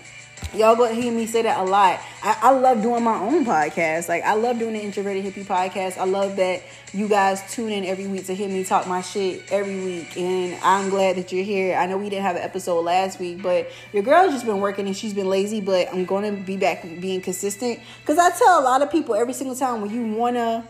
y'all 0.55 0.75
go 0.75 0.93
hear 0.93 1.11
me 1.11 1.25
say 1.25 1.41
that 1.41 1.59
a 1.59 1.63
lot. 1.63 1.99
I, 2.21 2.37
I 2.41 2.51
love 2.51 2.81
doing 2.81 3.03
my 3.03 3.17
own 3.19 3.45
podcast. 3.45 4.07
Like, 4.07 4.23
I 4.23 4.33
love 4.33 4.59
doing 4.59 4.73
the 4.73 4.81
Introverted 4.81 5.25
Hippie 5.25 5.45
podcast. 5.45 5.97
I 5.97 6.05
love 6.05 6.35
that 6.35 6.61
you 6.93 7.07
guys 7.07 7.51
tune 7.51 7.71
in 7.71 7.85
every 7.85 8.07
week 8.07 8.25
to 8.27 8.35
hear 8.35 8.47
me 8.47 8.63
talk 8.63 8.87
my 8.87 9.01
shit 9.01 9.51
every 9.51 9.83
week. 9.83 10.15
And 10.15 10.57
I'm 10.63 10.89
glad 10.89 11.15
that 11.17 11.31
you're 11.31 11.43
here. 11.43 11.75
I 11.75 11.87
know 11.87 11.97
we 11.97 12.09
didn't 12.09 12.23
have 12.23 12.35
an 12.35 12.43
episode 12.43 12.81
last 12.81 13.19
week, 13.19 13.41
but 13.41 13.71
your 13.91 14.03
girl's 14.03 14.31
just 14.31 14.45
been 14.45 14.59
working 14.59 14.85
and 14.85 14.95
she's 14.95 15.13
been 15.13 15.29
lazy, 15.29 15.59
but 15.59 15.87
I'm 15.91 16.05
to 16.05 16.31
be 16.31 16.57
back 16.57 16.83
being 16.99 17.21
consistent. 17.21 17.79
Because 18.01 18.19
I 18.19 18.29
tell 18.37 18.59
a 18.59 18.63
lot 18.63 18.81
of 18.81 18.91
people 18.91 19.15
every 19.15 19.33
single 19.33 19.55
time 19.55 19.81
when 19.81 19.91
you 19.91 20.15
want 20.15 20.35
to 20.35 20.63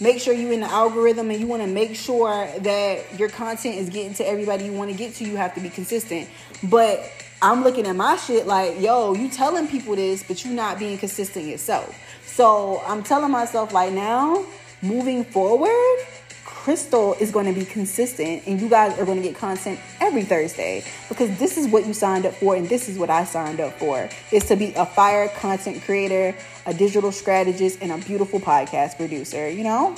make 0.00 0.20
sure 0.20 0.32
you're 0.32 0.52
in 0.52 0.60
the 0.60 0.70
algorithm 0.70 1.30
and 1.30 1.40
you 1.40 1.46
want 1.46 1.62
to 1.62 1.68
make 1.68 1.94
sure 1.96 2.48
that 2.60 3.18
your 3.18 3.28
content 3.28 3.76
is 3.76 3.88
getting 3.88 4.14
to 4.14 4.26
everybody 4.26 4.64
you 4.64 4.72
want 4.72 4.90
to 4.90 4.96
get 4.96 5.14
to, 5.14 5.24
you 5.24 5.36
have 5.36 5.54
to 5.54 5.60
be 5.60 5.70
consistent. 5.70 6.28
But 6.64 7.00
I'm 7.40 7.62
looking 7.62 7.86
at 7.86 7.94
my 7.94 8.16
shit 8.16 8.46
like, 8.46 8.80
yo, 8.80 9.14
you 9.14 9.28
telling 9.28 9.68
people 9.68 9.94
this, 9.94 10.22
but 10.22 10.44
you 10.44 10.52
not 10.52 10.78
being 10.78 10.98
consistent 10.98 11.46
yourself. 11.46 11.96
So 12.24 12.82
I'm 12.86 13.02
telling 13.02 13.30
myself 13.30 13.72
like 13.72 13.92
now, 13.92 14.44
moving 14.82 15.24
forward, 15.24 15.98
Crystal 16.44 17.14
is 17.14 17.30
going 17.30 17.46
to 17.46 17.58
be 17.58 17.64
consistent 17.64 18.42
and 18.46 18.60
you 18.60 18.68
guys 18.68 18.98
are 18.98 19.04
going 19.04 19.16
to 19.16 19.22
get 19.22 19.36
content 19.36 19.78
every 20.00 20.24
Thursday 20.24 20.84
because 21.08 21.36
this 21.38 21.56
is 21.56 21.68
what 21.68 21.86
you 21.86 21.94
signed 21.94 22.26
up 22.26 22.34
for 22.34 22.56
and 22.56 22.68
this 22.68 22.88
is 22.88 22.98
what 22.98 23.08
I 23.08 23.24
signed 23.24 23.60
up 23.60 23.78
for 23.78 24.08
is 24.32 24.44
to 24.46 24.56
be 24.56 24.74
a 24.74 24.84
fire 24.84 25.28
content 25.28 25.82
creator, 25.84 26.36
a 26.66 26.74
digital 26.74 27.12
strategist 27.12 27.78
and 27.80 27.92
a 27.92 27.98
beautiful 27.98 28.40
podcast 28.40 28.96
producer, 28.96 29.48
you 29.48 29.62
know? 29.62 29.94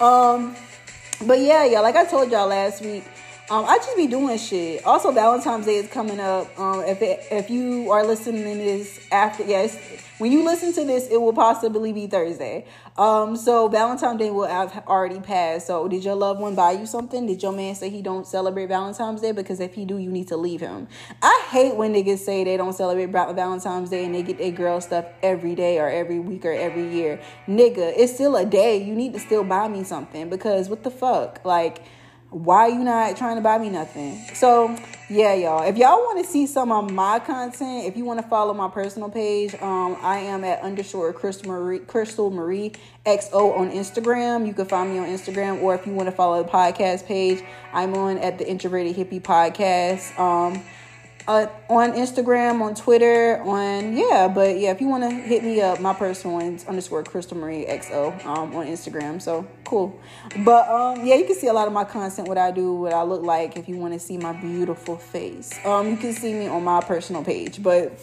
um 0.00 0.56
but 1.26 1.38
yeah, 1.38 1.64
y'all, 1.64 1.82
like 1.82 1.96
I 1.96 2.04
told 2.04 2.30
y'all 2.30 2.48
last 2.48 2.82
week, 2.82 3.04
um, 3.50 3.66
I 3.66 3.76
just 3.76 3.94
be 3.94 4.06
doing 4.06 4.38
shit. 4.38 4.86
Also, 4.86 5.12
Valentine's 5.12 5.66
Day 5.66 5.76
is 5.76 5.90
coming 5.90 6.18
up. 6.18 6.58
Um, 6.58 6.80
if 6.80 7.02
it, 7.02 7.26
if 7.30 7.50
you 7.50 7.90
are 7.90 8.02
listening 8.02 8.42
to 8.42 8.54
this 8.54 8.98
after, 9.12 9.44
yes, 9.44 9.76
when 10.16 10.32
you 10.32 10.42
listen 10.42 10.72
to 10.72 10.84
this, 10.84 11.08
it 11.08 11.20
will 11.20 11.34
possibly 11.34 11.92
be 11.92 12.06
Thursday. 12.06 12.64
Um, 12.96 13.36
so 13.36 13.68
Valentine's 13.68 14.18
Day 14.18 14.30
will 14.30 14.46
have 14.46 14.84
already 14.86 15.20
passed. 15.20 15.66
So, 15.66 15.88
did 15.88 16.04
your 16.04 16.14
loved 16.14 16.40
one 16.40 16.54
buy 16.54 16.72
you 16.72 16.86
something? 16.86 17.26
Did 17.26 17.42
your 17.42 17.52
man 17.52 17.74
say 17.74 17.90
he 17.90 18.00
don't 18.00 18.26
celebrate 18.26 18.66
Valentine's 18.66 19.20
Day? 19.20 19.32
Because 19.32 19.60
if 19.60 19.74
he 19.74 19.84
do, 19.84 19.98
you 19.98 20.10
need 20.10 20.28
to 20.28 20.38
leave 20.38 20.62
him. 20.62 20.88
I 21.20 21.46
hate 21.50 21.74
when 21.74 21.92
niggas 21.92 22.20
say 22.20 22.44
they 22.44 22.56
don't 22.56 22.72
celebrate 22.72 23.10
Valentine's 23.10 23.90
Day 23.90 24.06
and 24.06 24.14
they 24.14 24.22
get 24.22 24.38
their 24.38 24.52
girl 24.52 24.80
stuff 24.80 25.04
every 25.22 25.54
day 25.54 25.78
or 25.78 25.90
every 25.90 26.18
week 26.18 26.46
or 26.46 26.52
every 26.52 26.88
year. 26.94 27.20
Nigga, 27.46 27.92
it's 27.94 28.14
still 28.14 28.36
a 28.36 28.46
day. 28.46 28.82
You 28.82 28.94
need 28.94 29.12
to 29.12 29.20
still 29.20 29.44
buy 29.44 29.68
me 29.68 29.84
something 29.84 30.30
because 30.30 30.70
what 30.70 30.82
the 30.82 30.90
fuck, 30.90 31.44
like 31.44 31.82
why 32.34 32.66
you 32.66 32.82
not 32.82 33.16
trying 33.16 33.36
to 33.36 33.42
buy 33.42 33.58
me 33.58 33.70
nothing? 33.70 34.18
So 34.34 34.76
yeah, 35.08 35.34
y'all. 35.34 35.62
If 35.62 35.76
y'all 35.76 35.98
want 35.98 36.24
to 36.24 36.30
see 36.30 36.46
some 36.46 36.72
of 36.72 36.90
my 36.90 37.20
content, 37.20 37.86
if 37.86 37.96
you 37.96 38.04
want 38.04 38.20
to 38.20 38.26
follow 38.26 38.52
my 38.54 38.68
personal 38.68 39.08
page, 39.08 39.54
um, 39.62 39.96
I 40.00 40.18
am 40.18 40.42
at 40.42 40.60
underscore 40.60 41.12
Crystal 41.12 41.46
Marie 41.46 41.78
Crystal 41.78 42.30
Marie 42.30 42.72
XO 43.06 43.56
on 43.56 43.70
Instagram. 43.70 44.46
You 44.46 44.54
can 44.54 44.64
find 44.66 44.90
me 44.90 44.98
on 44.98 45.06
Instagram, 45.06 45.62
or 45.62 45.74
if 45.74 45.86
you 45.86 45.92
want 45.92 46.08
to 46.08 46.12
follow 46.12 46.42
the 46.42 46.48
podcast 46.48 47.06
page, 47.06 47.44
I'm 47.72 47.94
on 47.94 48.18
at 48.18 48.38
the 48.38 48.48
Introverted 48.48 48.96
Hippie 48.96 49.22
Podcast. 49.22 50.18
Um, 50.18 50.64
uh, 51.26 51.46
on 51.68 51.92
Instagram, 51.92 52.60
on 52.60 52.74
Twitter, 52.74 53.40
on 53.42 53.96
yeah, 53.96 54.28
but 54.28 54.58
yeah, 54.58 54.70
if 54.70 54.80
you 54.80 54.88
want 54.88 55.04
to 55.04 55.10
hit 55.10 55.42
me 55.42 55.60
up, 55.60 55.80
my 55.80 55.94
personal 55.94 56.36
one's 56.36 56.66
underscore 56.66 57.02
Crystal 57.02 57.36
Marie 57.36 57.64
XO 57.64 58.24
um, 58.26 58.54
on 58.54 58.66
Instagram. 58.66 59.20
So 59.20 59.46
cool, 59.64 59.98
but 60.44 60.68
um, 60.68 61.06
yeah, 61.06 61.14
you 61.14 61.24
can 61.24 61.34
see 61.34 61.46
a 61.46 61.52
lot 61.52 61.66
of 61.66 61.72
my 61.72 61.84
content, 61.84 62.28
what 62.28 62.38
I 62.38 62.50
do, 62.50 62.74
what 62.74 62.92
I 62.92 63.02
look 63.02 63.22
like. 63.22 63.56
If 63.56 63.68
you 63.68 63.76
want 63.76 63.94
to 63.94 64.00
see 64.00 64.18
my 64.18 64.32
beautiful 64.32 64.96
face, 64.96 65.52
um, 65.64 65.90
you 65.90 65.96
can 65.96 66.12
see 66.12 66.34
me 66.34 66.46
on 66.46 66.64
my 66.64 66.80
personal 66.80 67.24
page. 67.24 67.62
But 67.62 67.98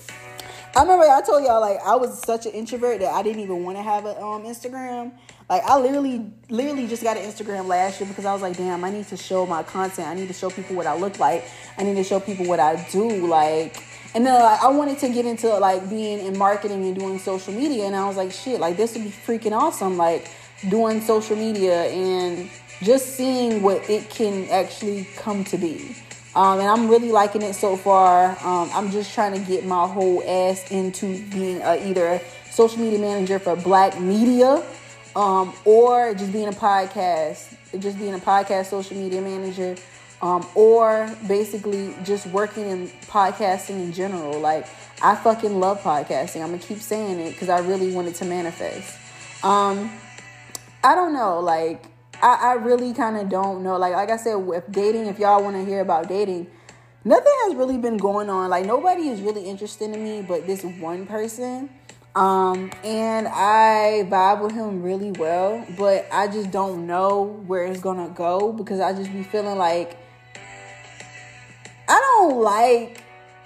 I 0.73 0.83
remember 0.83 1.03
I 1.03 1.21
told 1.21 1.43
y'all 1.43 1.59
like 1.59 1.79
I 1.85 1.95
was 1.95 2.17
such 2.19 2.45
an 2.45 2.53
introvert 2.53 3.01
that 3.01 3.13
I 3.13 3.21
didn't 3.23 3.41
even 3.41 3.63
want 3.63 3.77
to 3.77 3.83
have 3.83 4.05
an 4.05 4.15
um 4.17 4.43
Instagram. 4.43 5.11
Like 5.49 5.63
I 5.65 5.77
literally, 5.77 6.31
literally 6.49 6.87
just 6.87 7.03
got 7.03 7.17
an 7.17 7.23
Instagram 7.23 7.67
last 7.67 7.99
year 7.99 8.07
because 8.07 8.23
I 8.23 8.31
was 8.31 8.41
like, 8.41 8.55
damn, 8.55 8.81
I 8.85 8.89
need 8.89 9.05
to 9.07 9.17
show 9.17 9.45
my 9.45 9.63
content. 9.63 10.07
I 10.07 10.13
need 10.13 10.29
to 10.29 10.33
show 10.33 10.49
people 10.49 10.77
what 10.77 10.87
I 10.87 10.95
look 10.95 11.19
like. 11.19 11.43
I 11.77 11.83
need 11.83 11.95
to 11.95 12.05
show 12.05 12.21
people 12.21 12.45
what 12.45 12.61
I 12.61 12.87
do. 12.89 13.27
Like, 13.27 13.83
and 14.15 14.25
then 14.25 14.41
like 14.41 14.63
I 14.63 14.69
wanted 14.69 14.97
to 14.99 15.09
get 15.09 15.25
into 15.25 15.49
like 15.57 15.89
being 15.89 16.25
in 16.25 16.37
marketing 16.37 16.85
and 16.85 16.97
doing 16.97 17.19
social 17.19 17.53
media, 17.53 17.85
and 17.85 17.93
I 17.95 18.07
was 18.07 18.15
like, 18.15 18.31
shit, 18.31 18.61
like 18.61 18.77
this 18.77 18.93
would 18.93 19.03
be 19.03 19.09
freaking 19.09 19.51
awesome. 19.51 19.97
Like 19.97 20.31
doing 20.69 21.01
social 21.01 21.35
media 21.35 21.83
and 21.83 22.49
just 22.81 23.17
seeing 23.17 23.61
what 23.61 23.89
it 23.89 24.09
can 24.09 24.47
actually 24.49 25.05
come 25.17 25.43
to 25.45 25.57
be. 25.57 25.97
Um, 26.35 26.59
and 26.59 26.69
I'm 26.69 26.87
really 26.87 27.11
liking 27.11 27.41
it 27.41 27.53
so 27.53 27.75
far. 27.75 28.37
Um, 28.45 28.69
I'm 28.73 28.89
just 28.91 29.13
trying 29.13 29.33
to 29.33 29.39
get 29.39 29.65
my 29.65 29.85
whole 29.87 30.23
ass 30.25 30.71
into 30.71 31.21
being 31.29 31.61
a, 31.61 31.87
either 31.89 32.07
a 32.07 32.21
social 32.49 32.79
media 32.79 32.99
manager 32.99 33.37
for 33.37 33.55
Black 33.55 33.99
media 33.99 34.63
um, 35.15 35.53
or 35.65 36.13
just 36.13 36.31
being 36.31 36.47
a 36.47 36.53
podcast, 36.53 37.53
just 37.79 37.99
being 37.99 38.13
a 38.13 38.19
podcast 38.19 38.67
social 38.67 38.95
media 38.97 39.21
manager, 39.21 39.75
um, 40.21 40.45
or 40.55 41.13
basically 41.27 41.93
just 42.03 42.27
working 42.27 42.69
in 42.69 42.87
podcasting 43.07 43.81
in 43.83 43.91
general. 43.91 44.39
Like, 44.39 44.67
I 45.01 45.15
fucking 45.15 45.59
love 45.59 45.81
podcasting. 45.81 46.41
I'm 46.41 46.51
gonna 46.51 46.59
keep 46.59 46.79
saying 46.79 47.19
it 47.19 47.31
because 47.31 47.49
I 47.49 47.59
really 47.59 47.91
wanted 47.93 48.15
to 48.15 48.25
manifest. 48.25 48.97
Um, 49.43 49.91
I 50.83 50.95
don't 50.95 51.13
know, 51.13 51.39
like, 51.39 51.83
I, 52.21 52.51
I 52.51 52.53
really 52.53 52.93
kind 52.93 53.17
of 53.17 53.29
don't 53.29 53.63
know. 53.63 53.77
Like, 53.77 53.93
like 53.93 54.09
I 54.09 54.17
said, 54.17 54.35
with 54.35 54.71
dating, 54.71 55.07
if 55.07 55.19
y'all 55.19 55.43
want 55.43 55.55
to 55.55 55.65
hear 55.65 55.81
about 55.81 56.07
dating, 56.07 56.47
nothing 57.03 57.33
has 57.45 57.55
really 57.55 57.77
been 57.77 57.97
going 57.97 58.29
on. 58.29 58.49
Like, 58.49 58.65
nobody 58.65 59.09
is 59.09 59.21
really 59.21 59.43
interested 59.43 59.91
in 59.91 60.03
me, 60.03 60.21
but 60.21 60.45
this 60.45 60.63
one 60.63 61.05
person. 61.05 61.69
Um, 62.13 62.71
and 62.83 63.27
I 63.27 64.05
vibe 64.09 64.43
with 64.43 64.51
him 64.51 64.83
really 64.83 65.11
well, 65.11 65.65
but 65.77 66.07
I 66.11 66.27
just 66.27 66.51
don't 66.51 66.85
know 66.85 67.41
where 67.47 67.63
it's 67.65 67.79
gonna 67.79 68.09
go 68.09 68.51
because 68.51 68.81
I 68.81 68.91
just 68.91 69.13
be 69.13 69.23
feeling 69.23 69.57
like 69.57 69.97
I 71.87 71.99
don't 72.19 72.41
like 72.41 73.00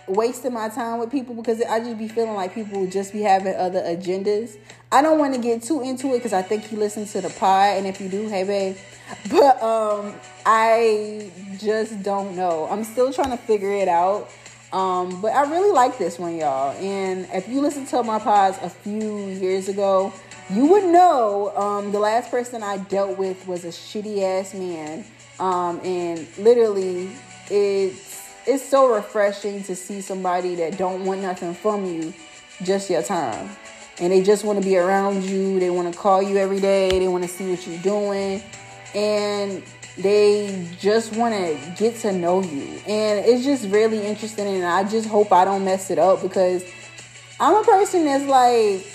wasting 0.08 0.54
my 0.54 0.70
time 0.70 1.00
with 1.00 1.12
people 1.12 1.36
because 1.36 1.62
I 1.62 1.80
just 1.80 1.98
be 1.98 2.08
feeling 2.08 2.36
like 2.36 2.54
people 2.54 2.86
just 2.88 3.14
be 3.14 3.22
having 3.22 3.56
other 3.56 3.82
agendas. 3.82 4.58
I 4.92 5.02
don't 5.02 5.20
want 5.20 5.34
to 5.36 5.42
get 5.42 5.64
too 5.64 5.82
into 5.82 6.14
it 6.14 6.18
because 6.20 6.34
I 6.34 6.42
think 6.42 6.64
he 6.66 6.76
listens 6.76 7.12
to 7.14 7.22
the 7.22 7.30
pod, 7.30 7.78
and 7.78 7.88
if 7.88 8.00
you 8.00 8.10
do, 8.10 8.28
hey 8.28 8.44
babe. 8.44 8.78
But 9.30 9.62
um, 9.62 10.16
I 10.46 11.32
just 11.60 12.02
don't 12.02 12.36
know. 12.36 12.68
I'm 12.70 12.84
still 12.84 13.14
trying 13.14 13.32
to 13.32 13.38
figure 13.38 13.72
it 13.72 13.88
out. 13.88 14.30
Um, 14.74 15.22
but 15.22 15.32
I 15.32 15.50
really 15.50 15.72
like 15.72 15.98
this 15.98 16.18
one, 16.18 16.36
y'all. 16.36 16.76
And 16.78 17.28
if 17.32 17.48
you 17.48 17.62
listen 17.62 17.86
to 17.88 18.04
my 18.04 18.20
pods 18.20 18.58
a 18.62 18.70
few 18.70 19.28
years 19.28 19.70
ago, 19.70 20.12
you 20.50 20.66
would 20.68 20.86
know 20.86 21.56
um, 21.56 21.92
the 21.92 22.00
last 22.00 22.30
person 22.30 22.62
I 22.62 22.78
dealt 22.78 23.18
with 23.18 23.48
was 23.48 23.64
a 23.64 23.70
shitty 23.70 24.22
ass 24.22 24.54
man. 24.54 25.06
Um, 25.40 25.80
and 25.84 26.28
literally, 26.38 27.12
it's 27.50 28.25
it's 28.48 28.64
so 28.68 28.94
refreshing 28.94 29.64
to 29.64 29.76
see 29.76 30.02
somebody 30.02 30.56
that 30.56 30.78
don't 30.78 31.06
want 31.06 31.22
nothing 31.22 31.54
from 31.54 31.86
you, 31.86 32.14
just 32.64 32.90
your 32.90 33.02
time. 33.02 33.50
And 34.00 34.12
they 34.12 34.22
just 34.22 34.44
want 34.44 34.62
to 34.62 34.66
be 34.66 34.78
around 34.78 35.24
you. 35.24 35.60
They 35.60 35.70
want 35.70 35.92
to 35.92 35.98
call 35.98 36.22
you 36.22 36.38
every 36.38 36.60
day. 36.60 36.90
They 37.00 37.08
want 37.08 37.24
to 37.24 37.30
see 37.30 37.50
what 37.50 37.66
you're 37.66 37.82
doing. 37.82 38.44
And 38.94 39.64
they 39.98 40.68
just 40.80 41.16
want 41.16 41.34
to 41.34 41.58
get 41.78 41.96
to 42.02 42.12
know 42.12 42.42
you. 42.42 42.82
And 42.88 43.26
it's 43.26 43.44
just 43.44 43.66
really 43.70 44.06
interesting. 44.06 44.48
And 44.48 44.66
I 44.66 44.84
just 44.84 45.08
hope 45.08 45.32
I 45.32 45.46
don't 45.46 45.64
mess 45.64 45.90
it 45.90 45.98
up 45.98 46.22
because 46.22 46.64
I'm 47.40 47.56
a 47.56 47.64
person 47.64 48.06
that's 48.06 48.26
like, 48.26 48.86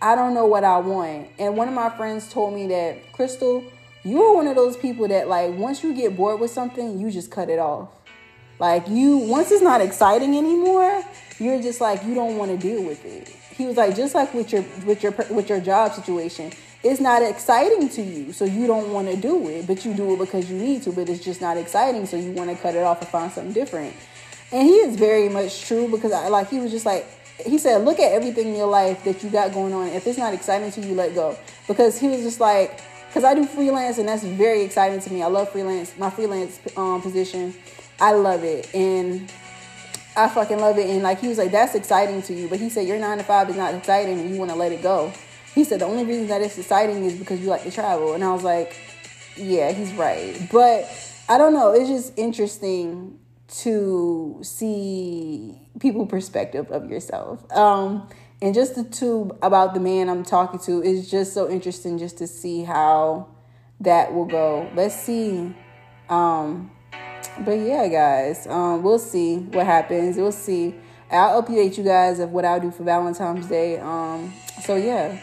I 0.00 0.14
don't 0.14 0.34
know 0.34 0.46
what 0.46 0.62
I 0.62 0.78
want. 0.78 1.28
And 1.38 1.56
one 1.56 1.68
of 1.68 1.74
my 1.74 1.88
friends 1.88 2.30
told 2.30 2.54
me 2.54 2.66
that, 2.68 3.12
Crystal, 3.12 3.64
you 4.04 4.22
are 4.22 4.34
one 4.34 4.46
of 4.46 4.54
those 4.54 4.76
people 4.76 5.08
that, 5.08 5.26
like, 5.26 5.54
once 5.54 5.82
you 5.82 5.94
get 5.94 6.16
bored 6.16 6.38
with 6.38 6.50
something, 6.50 7.00
you 7.00 7.10
just 7.10 7.30
cut 7.30 7.48
it 7.48 7.58
off. 7.58 7.88
Like, 8.58 8.88
you, 8.88 9.18
once 9.18 9.50
it's 9.50 9.62
not 9.62 9.80
exciting 9.80 10.36
anymore, 10.36 11.04
you're 11.38 11.60
just 11.60 11.80
like, 11.80 12.04
you 12.04 12.14
don't 12.14 12.38
want 12.38 12.50
to 12.50 12.56
deal 12.56 12.82
with 12.82 13.04
it. 13.04 13.28
He 13.56 13.66
was 13.66 13.76
like, 13.76 13.96
just 13.96 14.14
like 14.14 14.34
with 14.34 14.52
your 14.52 14.62
with 14.84 15.02
your 15.02 15.12
with 15.30 15.48
your 15.48 15.60
job 15.60 15.94
situation, 15.94 16.52
it's 16.82 17.00
not 17.00 17.22
exciting 17.22 17.88
to 17.88 18.02
you, 18.02 18.32
so 18.32 18.44
you 18.44 18.66
don't 18.66 18.92
want 18.92 19.08
to 19.08 19.16
do 19.16 19.48
it, 19.48 19.66
but 19.66 19.84
you 19.84 19.94
do 19.94 20.12
it 20.12 20.18
because 20.18 20.50
you 20.50 20.58
need 20.58 20.82
to, 20.82 20.92
but 20.92 21.08
it's 21.08 21.24
just 21.24 21.40
not 21.40 21.56
exciting, 21.56 22.04
so 22.04 22.18
you 22.18 22.32
want 22.32 22.50
to 22.50 22.56
cut 22.56 22.74
it 22.74 22.82
off 22.82 23.00
and 23.00 23.08
find 23.08 23.32
something 23.32 23.54
different. 23.54 23.94
And 24.52 24.66
he 24.66 24.74
is 24.74 24.96
very 24.96 25.30
much 25.30 25.62
true 25.62 25.88
because 25.90 26.12
I 26.12 26.28
like 26.28 26.50
he 26.50 26.58
was 26.58 26.70
just 26.70 26.84
like 26.84 27.06
he 27.44 27.58
said, 27.58 27.84
look 27.84 27.98
at 27.98 28.12
everything 28.12 28.48
in 28.48 28.56
your 28.56 28.68
life 28.68 29.04
that 29.04 29.22
you 29.22 29.30
got 29.30 29.52
going 29.52 29.72
on. 29.72 29.88
If 29.88 30.06
it's 30.06 30.18
not 30.18 30.32
exciting 30.32 30.70
to 30.72 30.80
you, 30.80 30.94
let 30.94 31.14
go. 31.14 31.36
Because 31.66 31.98
he 31.98 32.08
was 32.08 32.22
just 32.22 32.40
like, 32.40 32.80
because 33.08 33.24
I 33.24 33.34
do 33.34 33.44
freelance 33.46 33.98
and 33.98 34.08
that's 34.08 34.22
very 34.22 34.62
exciting 34.62 35.00
to 35.00 35.12
me. 35.12 35.22
I 35.22 35.26
love 35.26 35.50
freelance, 35.50 35.96
my 35.98 36.10
freelance 36.10 36.60
um, 36.76 37.02
position. 37.02 37.54
I 38.00 38.12
love 38.12 38.44
it. 38.44 38.74
And 38.74 39.30
I 40.16 40.28
fucking 40.28 40.58
love 40.58 40.78
it. 40.78 40.88
And 40.88 41.02
like 41.02 41.20
he 41.20 41.28
was 41.28 41.38
like, 41.38 41.52
that's 41.52 41.74
exciting 41.74 42.22
to 42.22 42.34
you. 42.34 42.48
But 42.48 42.58
he 42.58 42.68
said, 42.68 42.86
your 42.86 42.98
nine 42.98 43.18
to 43.18 43.24
five 43.24 43.48
is 43.50 43.56
not 43.56 43.74
exciting 43.74 44.18
and 44.18 44.30
you 44.30 44.38
want 44.38 44.50
to 44.50 44.56
let 44.56 44.72
it 44.72 44.82
go. 44.82 45.12
he 45.54 45.64
said 45.64 45.80
the 45.80 45.86
only 45.86 46.04
reason 46.04 46.28
that 46.28 46.42
it's 46.42 46.58
exciting 46.58 47.04
is 47.04 47.14
because 47.14 47.40
you 47.40 47.48
like 47.48 47.62
to 47.62 47.70
travel. 47.70 48.14
And 48.14 48.24
I 48.24 48.32
was 48.32 48.42
like, 48.42 48.76
yeah, 49.36 49.72
he's 49.72 49.92
right. 49.92 50.36
But 50.50 50.88
I 51.28 51.38
don't 51.38 51.52
know. 51.52 51.72
It's 51.72 51.88
just 51.88 52.18
interesting 52.18 53.18
to 53.48 54.38
see 54.42 55.58
people 55.78 56.06
perspective 56.06 56.70
of 56.70 56.90
yourself. 56.90 57.50
Um, 57.52 58.08
and 58.42 58.54
just 58.54 58.74
the 58.74 58.84
two 58.84 59.36
about 59.42 59.74
the 59.74 59.80
man 59.80 60.08
I'm 60.08 60.24
talking 60.24 60.60
to 60.60 60.82
is 60.82 61.10
just 61.10 61.32
so 61.32 61.48
interesting 61.48 61.98
just 61.98 62.18
to 62.18 62.26
see 62.26 62.64
how 62.64 63.28
that 63.80 64.14
will 64.14 64.26
go. 64.26 64.70
Let's 64.74 64.94
see. 64.94 65.54
Um, 66.08 66.70
but 67.44 67.52
yeah, 67.52 67.88
guys, 67.88 68.46
um, 68.46 68.82
we'll 68.82 68.98
see 68.98 69.36
what 69.36 69.66
happens. 69.66 70.16
We'll 70.16 70.32
see. 70.32 70.74
I'll 71.10 71.42
update 71.42 71.78
you 71.78 71.84
guys 71.84 72.18
of 72.18 72.30
what 72.30 72.44
I'll 72.44 72.60
do 72.60 72.70
for 72.70 72.82
Valentine's 72.82 73.46
Day. 73.46 73.78
Um, 73.78 74.32
so 74.62 74.76
yeah. 74.76 75.18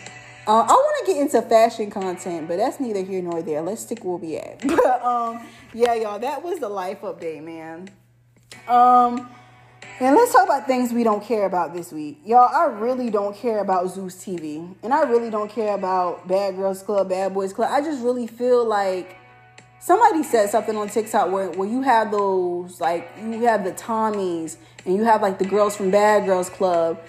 Uh, 0.46 0.60
I 0.60 0.74
want 0.74 1.05
to 1.05 1.13
get 1.13 1.22
into 1.22 1.41
fashion 1.41 1.89
content, 1.89 2.50
but 2.50 2.58
that's 2.58 2.77
neither 2.79 3.01
here 3.01 3.22
nor 3.22 3.41
there. 3.41 3.62
Let's 3.62 3.82
stick 3.82 4.03
where 4.03 4.17
we 4.17 4.36
at. 4.38 4.62
But 4.67 5.03
um, 5.03 5.48
yeah, 5.74 5.93
y'all, 5.93 6.20
that 6.20 6.43
was 6.43 6.60
the 6.60 6.67
life 6.67 7.01
update, 7.01 7.43
man. 7.43 7.89
Um, 8.67 9.29
and 10.00 10.15
let's 10.15 10.34
talk 10.34 10.43
about 10.43 10.67
things 10.67 10.91
we 10.91 11.03
don't 11.03 11.24
care 11.24 11.46
about 11.46 11.74
this 11.74 11.93
week. 11.93 12.20
Y'all, 12.25 12.50
I 12.53 12.65
really 12.65 13.10
don't 13.10 13.36
care 13.36 13.60
about 13.60 13.89
Zeus 13.89 14.15
TV. 14.15 14.75
And 14.84 14.93
I 14.93 15.03
really 15.03 15.29
don't 15.29 15.50
care 15.50 15.75
about 15.75 16.27
Bad 16.27 16.58
Girls 16.58 16.84
Club, 16.84 17.10
Bad 17.10 17.34
Boys 17.34 17.53
Club. 17.53 17.70
I 17.72 17.82
just 17.82 18.03
really 18.03 18.27
feel 18.27 18.65
like 18.65 19.15
somebody 19.84 20.24
said 20.24 20.50
something 20.50 20.78
on 20.78 20.88
TikTok 20.88 21.30
where, 21.30 21.50
where 21.52 21.68
you 21.68 21.82
have 21.82 22.10
those, 22.10 22.80
like, 22.80 23.12
you 23.22 23.46
have 23.46 23.66
the 23.66 23.74
Tommies 23.74 24.56
and 24.86 24.96
you 24.96 25.04
have, 25.04 25.22
like, 25.22 25.40
the 25.40 25.46
girls 25.46 25.75
from 25.75 25.92
Bad 25.92 26.25
Girls 26.25 26.50
Club 26.50 27.02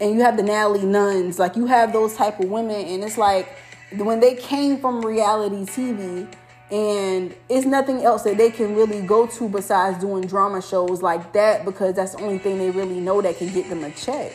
and 0.00 0.12
you 0.12 0.22
have 0.22 0.36
the 0.36 0.42
Natalie 0.42 0.84
Nunns. 0.84 1.38
Like, 1.38 1.54
you 1.54 1.66
have 1.66 1.92
those 1.92 2.16
type 2.16 2.40
of 2.40 2.50
women. 2.50 2.84
And 2.84 3.04
it's 3.04 3.16
like 3.16 3.48
when 3.96 4.18
they 4.18 4.34
came 4.34 4.78
from 4.78 5.06
reality 5.06 5.64
TV, 5.66 6.26
and 6.68 7.32
it's 7.48 7.64
nothing 7.64 8.02
else 8.02 8.24
that 8.24 8.36
they 8.36 8.50
can 8.50 8.74
really 8.74 9.00
go 9.00 9.28
to 9.28 9.48
besides 9.48 10.00
doing 10.00 10.26
drama 10.26 10.60
shows 10.60 11.00
like 11.00 11.32
that 11.32 11.64
because 11.64 11.94
that's 11.94 12.16
the 12.16 12.22
only 12.22 12.38
thing 12.38 12.58
they 12.58 12.72
really 12.72 12.98
know 12.98 13.22
that 13.22 13.38
can 13.38 13.52
get 13.52 13.68
them 13.68 13.84
a 13.84 13.90
check. 13.92 14.32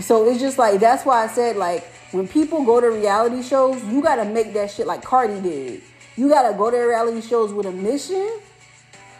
So 0.00 0.28
it's 0.28 0.40
just 0.40 0.58
like 0.58 0.80
that's 0.80 1.06
why 1.06 1.22
I 1.22 1.28
said 1.28 1.54
like 1.54 1.84
when 2.10 2.26
people 2.26 2.64
go 2.64 2.80
to 2.80 2.88
reality 2.90 3.44
shows, 3.44 3.80
you 3.84 4.02
gotta 4.02 4.24
make 4.24 4.52
that 4.54 4.72
shit 4.72 4.88
like 4.88 5.04
Cardi 5.04 5.40
did. 5.40 5.82
You 6.20 6.28
gotta 6.28 6.54
go 6.54 6.70
to 6.70 6.76
reality 6.76 7.22
shows 7.22 7.50
with 7.50 7.64
a 7.64 7.72
mission 7.72 8.30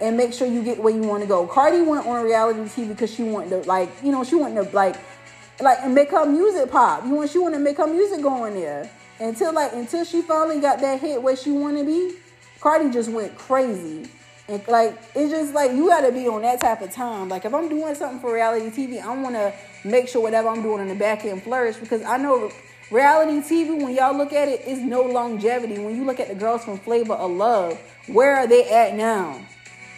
and 0.03 0.19
make 0.19 0.35
sure 0.35 0.47
you 0.47 0.63
get 0.63 0.83
where 0.83 0.95
you 0.95 1.01
want 1.01 1.23
to 1.23 1.27
go. 1.27 1.47
Cardi 1.47 1.81
went 1.81 2.07
on 2.07 2.23
reality 2.23 2.61
TV 2.61 2.89
because 2.89 3.11
she 3.11 3.23
wanted 3.23 3.63
to 3.63 3.67
like 3.67 3.89
you 4.03 4.13
know 4.13 4.23
she 4.23 4.35
wanted 4.35 4.63
to 4.63 4.77
like 4.77 4.97
like 5.63 5.89
make 5.89 6.11
her 6.11 6.27
music 6.27 6.71
pop. 6.71 7.07
You 7.07 7.15
want 7.15 7.31
she 7.31 7.39
wanted 7.39 7.57
to 7.57 7.65
make 7.65 7.79
her 7.79 7.87
music 7.87 8.21
go 8.21 8.45
on 8.45 8.53
there 8.53 8.91
until 9.19 9.51
like 9.55 9.73
until 9.73 10.05
she 10.05 10.21
finally 10.21 10.61
got 10.61 10.81
that 10.81 11.01
hit 11.01 11.23
where 11.23 11.35
she 11.37 11.51
want 11.51 11.79
to 11.79 11.85
be 11.85 12.17
Cardi 12.61 12.91
just 12.91 13.11
went 13.11 13.35
crazy. 13.35 14.07
And 14.49 14.63
like 14.69 14.95
it's 15.15 15.33
just 15.33 15.55
like 15.55 15.73
you 15.73 15.89
gotta 15.89 16.13
be 16.13 16.29
on 16.29 16.43
that 16.43 16.61
type 16.61 16.83
of 16.83 16.93
time. 16.93 17.31
Like 17.31 17.47
if 17.47 17.55
I'm 17.55 17.71
doing 17.71 17.95
something 17.95 18.21
for 18.21 18.35
reality 18.35 18.67
TV, 18.69 19.01
I 19.01 19.17
wanna 19.17 19.55
make 19.87 20.07
sure 20.07 20.21
whatever 20.21 20.49
I'm 20.49 20.61
doing 20.61 20.83
in 20.83 20.89
the 20.89 20.95
back 20.95 21.25
end 21.25 21.45
flourish 21.45 21.77
because 21.77 22.03
I 22.03 22.19
know 22.19 22.51
reality 22.91 23.41
TV, 23.41 23.83
when 23.83 23.95
y'all 23.95 24.17
look 24.17 24.33
at 24.33 24.49
it, 24.49 24.63
is 24.63 24.81
no 24.81 25.03
longevity. 25.03 25.79
When 25.79 25.97
you 25.97 26.05
look 26.05 26.21
at 26.21 26.29
the 26.29 26.35
girls 26.35 26.65
from 26.65 26.79
Flavor 26.79 27.15
of 27.15 27.31
Love, 27.31 27.79
where 28.09 28.37
are 28.37 28.47
they 28.47 28.69
at 28.69 28.95
now? 28.95 29.41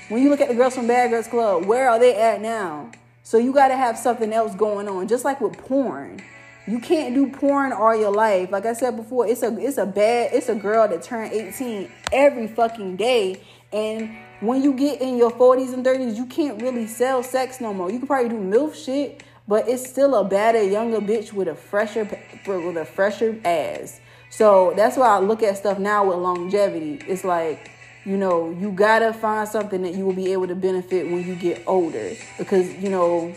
When 0.08 0.22
you 0.22 0.28
look 0.28 0.40
at 0.40 0.48
the 0.48 0.54
girls 0.54 0.74
from 0.74 0.86
Bad 0.86 1.10
Girls 1.10 1.26
Club, 1.26 1.64
where 1.64 1.88
are 1.88 1.98
they 1.98 2.14
at 2.14 2.42
now? 2.42 2.90
So 3.22 3.38
you 3.38 3.52
gotta 3.52 3.76
have 3.76 3.96
something 3.96 4.32
else 4.32 4.54
going 4.54 4.88
on, 4.88 5.08
just 5.08 5.24
like 5.24 5.40
with 5.40 5.56
porn. 5.56 6.20
You 6.66 6.78
can't 6.78 7.14
do 7.14 7.28
porn 7.28 7.72
all 7.72 7.96
your 7.96 8.12
life. 8.12 8.50
Like 8.52 8.66
I 8.66 8.72
said 8.72 8.96
before, 8.96 9.26
it's 9.26 9.42
a 9.42 9.56
it's 9.58 9.78
a 9.78 9.86
bad 9.86 10.32
it's 10.32 10.48
a 10.48 10.54
girl 10.54 10.86
that 10.86 11.02
turned 11.02 11.32
18 11.32 11.90
every 12.12 12.46
fucking 12.46 12.96
day. 12.96 13.40
And 13.72 14.16
when 14.40 14.62
you 14.62 14.72
get 14.72 15.00
in 15.00 15.16
your 15.16 15.30
40s 15.30 15.72
and 15.72 15.84
30s, 15.84 16.16
you 16.16 16.26
can't 16.26 16.60
really 16.60 16.86
sell 16.86 17.22
sex 17.22 17.60
no 17.60 17.72
more. 17.72 17.90
You 17.90 17.98
can 17.98 18.06
probably 18.06 18.28
do 18.28 18.36
MILF 18.36 18.74
shit, 18.74 19.22
but 19.48 19.68
it's 19.68 19.88
still 19.88 20.14
a 20.14 20.24
badder, 20.24 20.62
younger 20.62 21.00
bitch 21.00 21.32
with 21.32 21.48
a 21.48 21.54
fresher 21.54 22.04
with 22.46 22.76
a 22.76 22.84
fresher 22.84 23.38
ass. 23.44 24.00
So 24.30 24.72
that's 24.76 24.96
why 24.96 25.08
I 25.08 25.18
look 25.18 25.42
at 25.42 25.58
stuff 25.58 25.78
now 25.78 26.06
with 26.08 26.16
longevity. 26.16 27.04
It's 27.06 27.24
like, 27.24 27.70
you 28.04 28.16
know, 28.16 28.50
you 28.50 28.72
gotta 28.72 29.12
find 29.12 29.48
something 29.48 29.82
that 29.82 29.94
you 29.94 30.06
will 30.06 30.14
be 30.14 30.32
able 30.32 30.48
to 30.48 30.54
benefit 30.54 31.10
when 31.10 31.26
you 31.26 31.34
get 31.34 31.62
older. 31.66 32.12
Because, 32.38 32.72
you 32.76 32.88
know, 32.88 33.34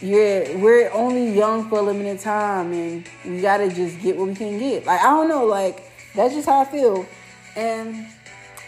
you're 0.00 0.58
we're 0.58 0.90
only 0.92 1.34
young 1.34 1.68
for 1.68 1.78
a 1.78 1.82
limited 1.82 2.20
time 2.20 2.72
and 2.72 3.08
we 3.24 3.40
gotta 3.40 3.70
just 3.70 3.98
get 4.00 4.16
what 4.16 4.28
we 4.28 4.34
can 4.34 4.58
get. 4.58 4.84
Like 4.84 5.00
I 5.00 5.04
don't 5.04 5.28
know, 5.28 5.46
like 5.46 5.90
that's 6.14 6.34
just 6.34 6.46
how 6.46 6.60
I 6.60 6.64
feel. 6.66 7.06
And 7.56 8.06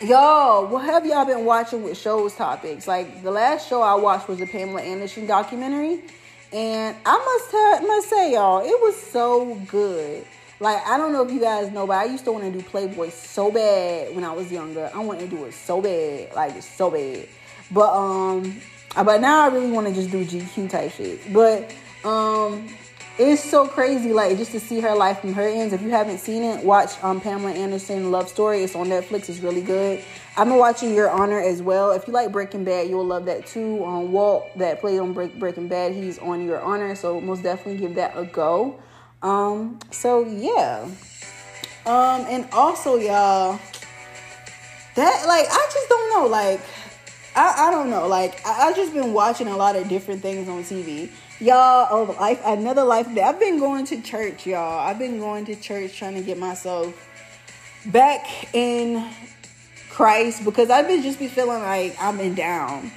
y'all, 0.00 0.66
what 0.66 0.84
have 0.84 1.04
y'all 1.04 1.26
been 1.26 1.44
watching 1.44 1.82
with 1.82 1.98
shows 1.98 2.34
topics? 2.34 2.86
Like 2.86 3.22
the 3.22 3.30
last 3.30 3.68
show 3.68 3.82
I 3.82 3.94
watched 3.94 4.28
was 4.28 4.38
the 4.38 4.46
Pamela 4.46 4.80
Anderson 4.80 5.26
documentary. 5.26 6.02
And 6.52 6.96
I 7.04 7.18
must 7.18 7.52
have, 7.52 7.88
must 7.88 8.08
say, 8.08 8.32
y'all, 8.32 8.60
it 8.60 8.80
was 8.80 8.96
so 8.96 9.54
good. 9.66 10.24
Like 10.60 10.84
I 10.86 10.96
don't 10.96 11.12
know 11.12 11.24
if 11.24 11.32
you 11.32 11.40
guys 11.40 11.70
know, 11.70 11.86
but 11.86 11.98
I 11.98 12.04
used 12.04 12.24
to 12.24 12.32
want 12.32 12.44
to 12.44 12.50
do 12.50 12.62
Playboy 12.62 13.10
so 13.10 13.50
bad 13.50 14.14
when 14.14 14.24
I 14.24 14.32
was 14.32 14.50
younger. 14.50 14.90
I 14.92 14.98
wanted 14.98 15.30
to 15.30 15.36
do 15.36 15.44
it 15.44 15.54
so 15.54 15.80
bad, 15.80 16.34
like 16.34 16.56
it's 16.56 16.68
so 16.68 16.90
bad. 16.90 17.28
But 17.70 17.92
um, 17.94 18.60
uh, 18.96 19.04
but 19.04 19.20
now 19.20 19.44
I 19.44 19.48
really 19.48 19.70
want 19.70 19.86
to 19.86 19.94
just 19.94 20.10
do 20.10 20.24
GQ 20.24 20.68
type 20.68 20.92
shit. 20.92 21.32
But 21.32 21.72
um, 22.04 22.68
it's 23.18 23.42
so 23.42 23.68
crazy, 23.68 24.12
like 24.12 24.36
just 24.36 24.50
to 24.50 24.58
see 24.58 24.80
her 24.80 24.96
life 24.96 25.20
from 25.20 25.32
her 25.34 25.46
ends. 25.46 25.72
If 25.72 25.82
you 25.82 25.90
haven't 25.90 26.18
seen 26.18 26.42
it, 26.42 26.64
watch 26.64 26.90
um, 27.04 27.20
Pamela 27.20 27.52
Anderson 27.52 28.10
Love 28.10 28.28
Story. 28.28 28.64
It's 28.64 28.74
on 28.74 28.88
Netflix. 28.88 29.28
It's 29.28 29.38
really 29.38 29.62
good. 29.62 30.02
I've 30.38 30.46
been 30.46 30.56
watching 30.56 30.94
Your 30.94 31.10
Honor 31.10 31.40
as 31.40 31.60
well. 31.60 31.90
If 31.90 32.06
you 32.06 32.12
like 32.12 32.30
Breaking 32.30 32.62
Bad, 32.62 32.88
you'll 32.88 33.04
love 33.04 33.24
that 33.24 33.44
too. 33.44 33.84
Um, 33.84 34.12
Walt 34.12 34.46
that 34.56 34.80
played 34.80 35.00
on 35.00 35.12
Break, 35.12 35.36
Breaking 35.36 35.66
Bad, 35.66 35.94
he's 35.94 36.16
on 36.20 36.46
Your 36.46 36.60
Honor. 36.60 36.94
So 36.94 37.20
most 37.20 37.42
definitely 37.42 37.78
give 37.78 37.96
that 37.96 38.16
a 38.16 38.24
go. 38.24 38.80
Um, 39.20 39.80
so 39.90 40.24
yeah. 40.24 40.88
Um, 41.86 42.24
and 42.28 42.46
also 42.52 42.94
y'all, 42.94 43.58
that 44.94 45.24
like 45.26 45.46
I 45.50 45.70
just 45.72 45.88
don't 45.88 46.10
know, 46.14 46.28
like 46.28 46.60
I, 47.34 47.66
I 47.66 47.70
don't 47.72 47.90
know. 47.90 48.06
Like 48.06 48.40
I, 48.46 48.68
I 48.68 48.72
just 48.74 48.94
been 48.94 49.12
watching 49.12 49.48
a 49.48 49.56
lot 49.56 49.74
of 49.74 49.88
different 49.88 50.22
things 50.22 50.48
on 50.48 50.62
TV. 50.62 51.10
Y'all, 51.40 51.88
oh 51.90 52.16
life 52.20 52.40
another 52.44 52.84
life. 52.84 53.08
I've 53.08 53.40
been 53.40 53.58
going 53.58 53.86
to 53.86 54.00
church, 54.02 54.46
y'all. 54.46 54.86
I've 54.86 55.00
been 55.00 55.18
going 55.18 55.46
to 55.46 55.56
church 55.56 55.98
trying 55.98 56.14
to 56.14 56.22
get 56.22 56.38
myself 56.38 56.94
back 57.86 58.54
in 58.54 59.04
Christ 59.98 60.44
because 60.44 60.70
I've 60.70 60.86
been 60.86 61.02
just 61.02 61.18
be 61.18 61.26
feeling 61.26 61.60
like 61.60 62.00
I've 62.00 62.16
been 62.16 62.36
down. 62.36 62.92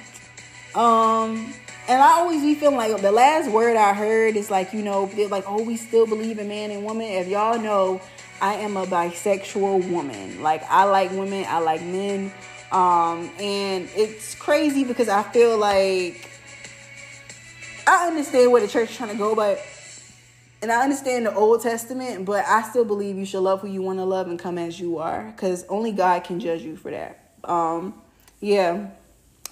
Um 0.76 1.52
and 1.88 2.00
I 2.00 2.12
always 2.12 2.42
be 2.42 2.54
feeling 2.54 2.76
like 2.76 2.96
the 3.02 3.10
last 3.10 3.50
word 3.50 3.76
I 3.76 3.92
heard 3.92 4.36
is 4.36 4.52
like, 4.52 4.72
you 4.72 4.82
know, 4.82 5.06
they're 5.06 5.26
like, 5.26 5.42
oh, 5.48 5.64
we 5.64 5.76
still 5.76 6.06
believe 6.06 6.38
in 6.38 6.46
man 6.46 6.70
and 6.70 6.84
woman. 6.84 7.08
If 7.08 7.26
y'all 7.26 7.58
know, 7.58 8.00
I 8.40 8.54
am 8.54 8.76
a 8.76 8.86
bisexual 8.86 9.90
woman. 9.90 10.44
Like 10.44 10.62
I 10.70 10.84
like 10.84 11.10
women, 11.10 11.44
I 11.48 11.58
like 11.58 11.82
men. 11.82 12.32
Um, 12.70 13.28
and 13.40 13.88
it's 13.96 14.36
crazy 14.36 14.84
because 14.84 15.08
I 15.08 15.24
feel 15.24 15.58
like 15.58 16.30
I 17.84 18.06
understand 18.06 18.52
where 18.52 18.60
the 18.60 18.68
church 18.68 18.90
is 18.90 18.96
trying 18.96 19.10
to 19.10 19.18
go, 19.18 19.34
but 19.34 19.60
and 20.62 20.72
I 20.72 20.82
understand 20.82 21.26
the 21.26 21.34
Old 21.34 21.60
Testament, 21.60 22.24
but 22.24 22.44
I 22.46 22.62
still 22.62 22.84
believe 22.84 23.16
you 23.16 23.24
should 23.24 23.40
love 23.40 23.60
who 23.60 23.68
you 23.68 23.82
want 23.82 23.98
to 23.98 24.04
love 24.04 24.28
and 24.28 24.38
come 24.38 24.56
as 24.58 24.78
you 24.80 24.98
are, 24.98 25.24
because 25.24 25.64
only 25.68 25.92
God 25.92 26.24
can 26.24 26.40
judge 26.40 26.62
you 26.62 26.76
for 26.76 26.90
that. 26.90 27.32
Um, 27.44 28.00
yeah, 28.40 28.90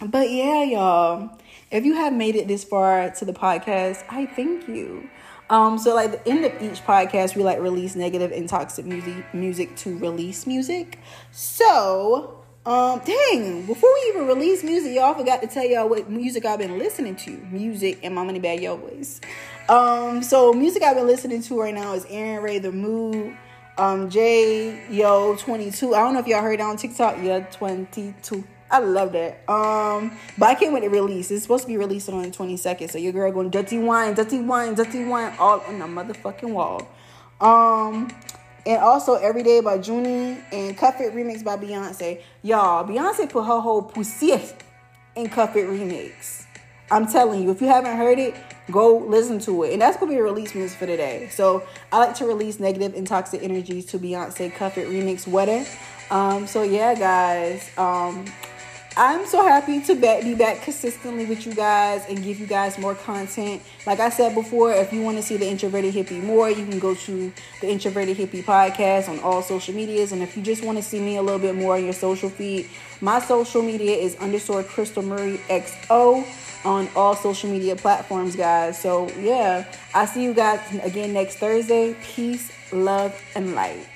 but 0.01 0.31
yeah, 0.31 0.63
y'all. 0.63 1.39
If 1.71 1.85
you 1.85 1.95
have 1.95 2.13
made 2.13 2.37
it 2.37 2.49
this 2.49 2.65
far 2.65 3.11
to 3.11 3.25
the 3.25 3.33
podcast, 3.33 4.05
I 4.09 4.27
thank 4.27 4.69
you. 4.69 5.11
Um, 5.51 5.79
so 5.79 5.97
like 5.97 6.13
the 6.13 6.29
end 6.29 6.45
of 6.45 6.63
each 6.63 6.81
podcast, 6.85 7.35
we 7.35 7.43
like 7.43 7.61
release 7.61 7.97
negative 7.97 8.31
and 8.31 8.49
toxic 8.49 8.87
music 8.87 9.35
music 9.35 9.77
to 9.79 9.99
release 9.99 10.47
music. 10.47 11.01
So 11.33 12.40
um, 12.67 13.01
dang, 13.05 13.65
before 13.65 13.91
we 13.95 14.11
even 14.11 14.27
release 14.27 14.63
music, 14.63 14.95
y'all 14.95 15.15
forgot 15.15 15.41
to 15.41 15.47
tell 15.47 15.65
y'all 15.65 15.89
what 15.89 16.11
music 16.11 16.45
I've 16.45 16.59
been 16.59 16.79
listening 16.79 17.17
to. 17.17 17.31
Music 17.51 17.99
and 18.03 18.15
my 18.15 18.23
money 18.23 18.39
bag 18.39 18.61
yo 18.61 18.77
boys. 18.77 19.21
Um, 19.69 20.23
so 20.23 20.53
music 20.53 20.83
I've 20.83 20.97
been 20.97 21.07
listening 21.07 21.43
to 21.43 21.61
right 21.61 21.75
now 21.75 21.95
is 21.95 22.05
Aaron 22.11 22.43
Ray 22.43 22.59
the 22.59 22.71
Mood, 22.71 23.35
um, 23.79 24.11
J 24.11 24.87
Yo 24.91 25.37
22. 25.37 25.95
I 25.95 26.01
don't 26.01 26.13
know 26.13 26.21
if 26.21 26.27
y'all 26.27 26.43
heard 26.43 26.61
that 26.61 26.65
on 26.65 26.77
TikTok. 26.77 27.17
Yeah, 27.23 27.41
22. 27.41 28.45
I 28.71 28.79
love 28.79 29.13
that. 29.13 29.43
Um, 29.49 30.17
but 30.37 30.51
I 30.51 30.55
can't 30.55 30.73
wait 30.73 30.81
to 30.81 30.89
release. 30.89 31.31
It's 31.31 31.43
supposed 31.43 31.63
to 31.63 31.69
be 31.69 31.79
released 31.79 32.09
on 32.11 32.23
the 32.23 32.29
22nd. 32.29 32.91
So 32.91 32.99
your 32.99 33.13
girl 33.13 33.33
going 33.33 33.51
dirty 33.51 33.79
wine, 33.79 34.15
dirty 34.15 34.39
wine, 34.39 34.75
dirty 34.75 35.05
wine 35.05 35.35
all 35.39 35.61
on 35.61 35.79
the 35.79 35.87
motherfucking 35.87 36.51
wall. 36.53 36.87
Um, 37.41 38.11
and 38.67 38.81
also 38.83 39.15
Every 39.15 39.43
Day 39.43 39.61
by 39.61 39.77
Junie 39.77 40.39
and 40.53 40.77
Cuff 40.77 41.01
It 41.01 41.15
remix 41.15 41.43
by 41.43 41.57
Beyonce. 41.57 42.21
Y'all, 42.43 42.87
Beyonce 42.87 43.29
put 43.29 43.45
her 43.45 43.61
whole 43.61 43.83
pussy 43.83 44.35
in 45.17 45.29
Cuff 45.29 45.57
It 45.57 45.67
remix. 45.67 46.45
I'm 46.91 47.07
telling 47.07 47.43
you, 47.43 47.51
if 47.51 47.61
you 47.61 47.69
haven't 47.69 47.97
heard 47.97 48.19
it, 48.19 48.35
go 48.71 48.99
listen 48.99 49.39
to 49.41 49.63
it. 49.63 49.73
And 49.73 49.83
that's 49.83 49.97
gonna 49.97 50.11
be 50.11 50.19
a 50.19 50.23
release 50.23 50.55
music 50.55 50.79
for 50.79 50.87
today. 50.87 51.29
So 51.31 51.63
I 51.93 51.99
like 51.99 52.15
to 52.17 52.27
release 52.27 52.59
negative 52.59 52.95
and 52.95 53.07
toxic 53.07 53.43
energies 53.43 53.87
to 53.87 53.99
Beyonce 53.99 54.53
Cuff 54.53 54.77
It 54.77 54.89
remix 54.89 55.27
Wetter. 55.27 55.65
Um, 56.11 56.47
so 56.47 56.63
yeah, 56.63 56.95
guys. 56.95 57.71
Um, 57.79 58.25
I'm 58.97 59.25
so 59.25 59.47
happy 59.47 59.81
to 59.83 59.95
be 59.95 60.35
back 60.35 60.63
consistently 60.63 61.25
with 61.25 61.47
you 61.47 61.55
guys 61.55 62.05
and 62.09 62.23
give 62.23 62.41
you 62.41 62.47
guys 62.47 62.77
more 62.77 62.95
content. 62.95 63.63
Like 63.87 64.01
I 64.01 64.11
said 64.11 64.35
before, 64.35 64.73
if 64.73 64.93
you 64.93 65.01
want 65.03 65.17
to 65.17 65.23
see 65.23 65.37
the 65.37 65.49
Introverted 65.49 65.95
Hippie 65.95 66.23
more, 66.23 66.51
you 66.51 66.67
can 66.67 66.79
go 66.81 66.95
to 66.95 67.33
the 67.61 67.71
Introverted 67.71 68.17
Hippie 68.17 68.43
podcast 68.43 69.09
on 69.09 69.21
all 69.21 69.43
social 69.43 69.75
medias. 69.75 70.11
And 70.13 70.23
if 70.23 70.37
you 70.37 70.43
just 70.43 70.65
want 70.65 70.77
to 70.77 70.83
see 70.83 71.01
me 71.01 71.17
a 71.17 71.23
little 71.23 71.39
bit 71.39 71.55
more 71.55 71.77
on 71.77 71.85
your 71.85 71.93
social 71.93 72.29
feed, 72.29 72.69
my 73.01 73.21
social 73.21 73.63
media 73.63 73.97
is 73.97 74.17
underscore 74.17 74.65
Crystal 74.65 75.05
Marie 75.05 75.39
XO 75.49 76.27
on 76.65 76.89
all 76.97 77.15
social 77.15 77.49
media 77.49 77.77
platforms, 77.77 78.35
guys. 78.35 78.79
So 78.79 79.09
yeah, 79.21 79.73
I 79.95 80.05
see 80.05 80.25
you 80.25 80.35
guys 80.35 80.61
again 80.83 81.13
next 81.13 81.37
Thursday. 81.37 81.95
Peace, 82.03 82.53
love, 82.73 83.19
and 83.37 83.55
light. 83.55 83.87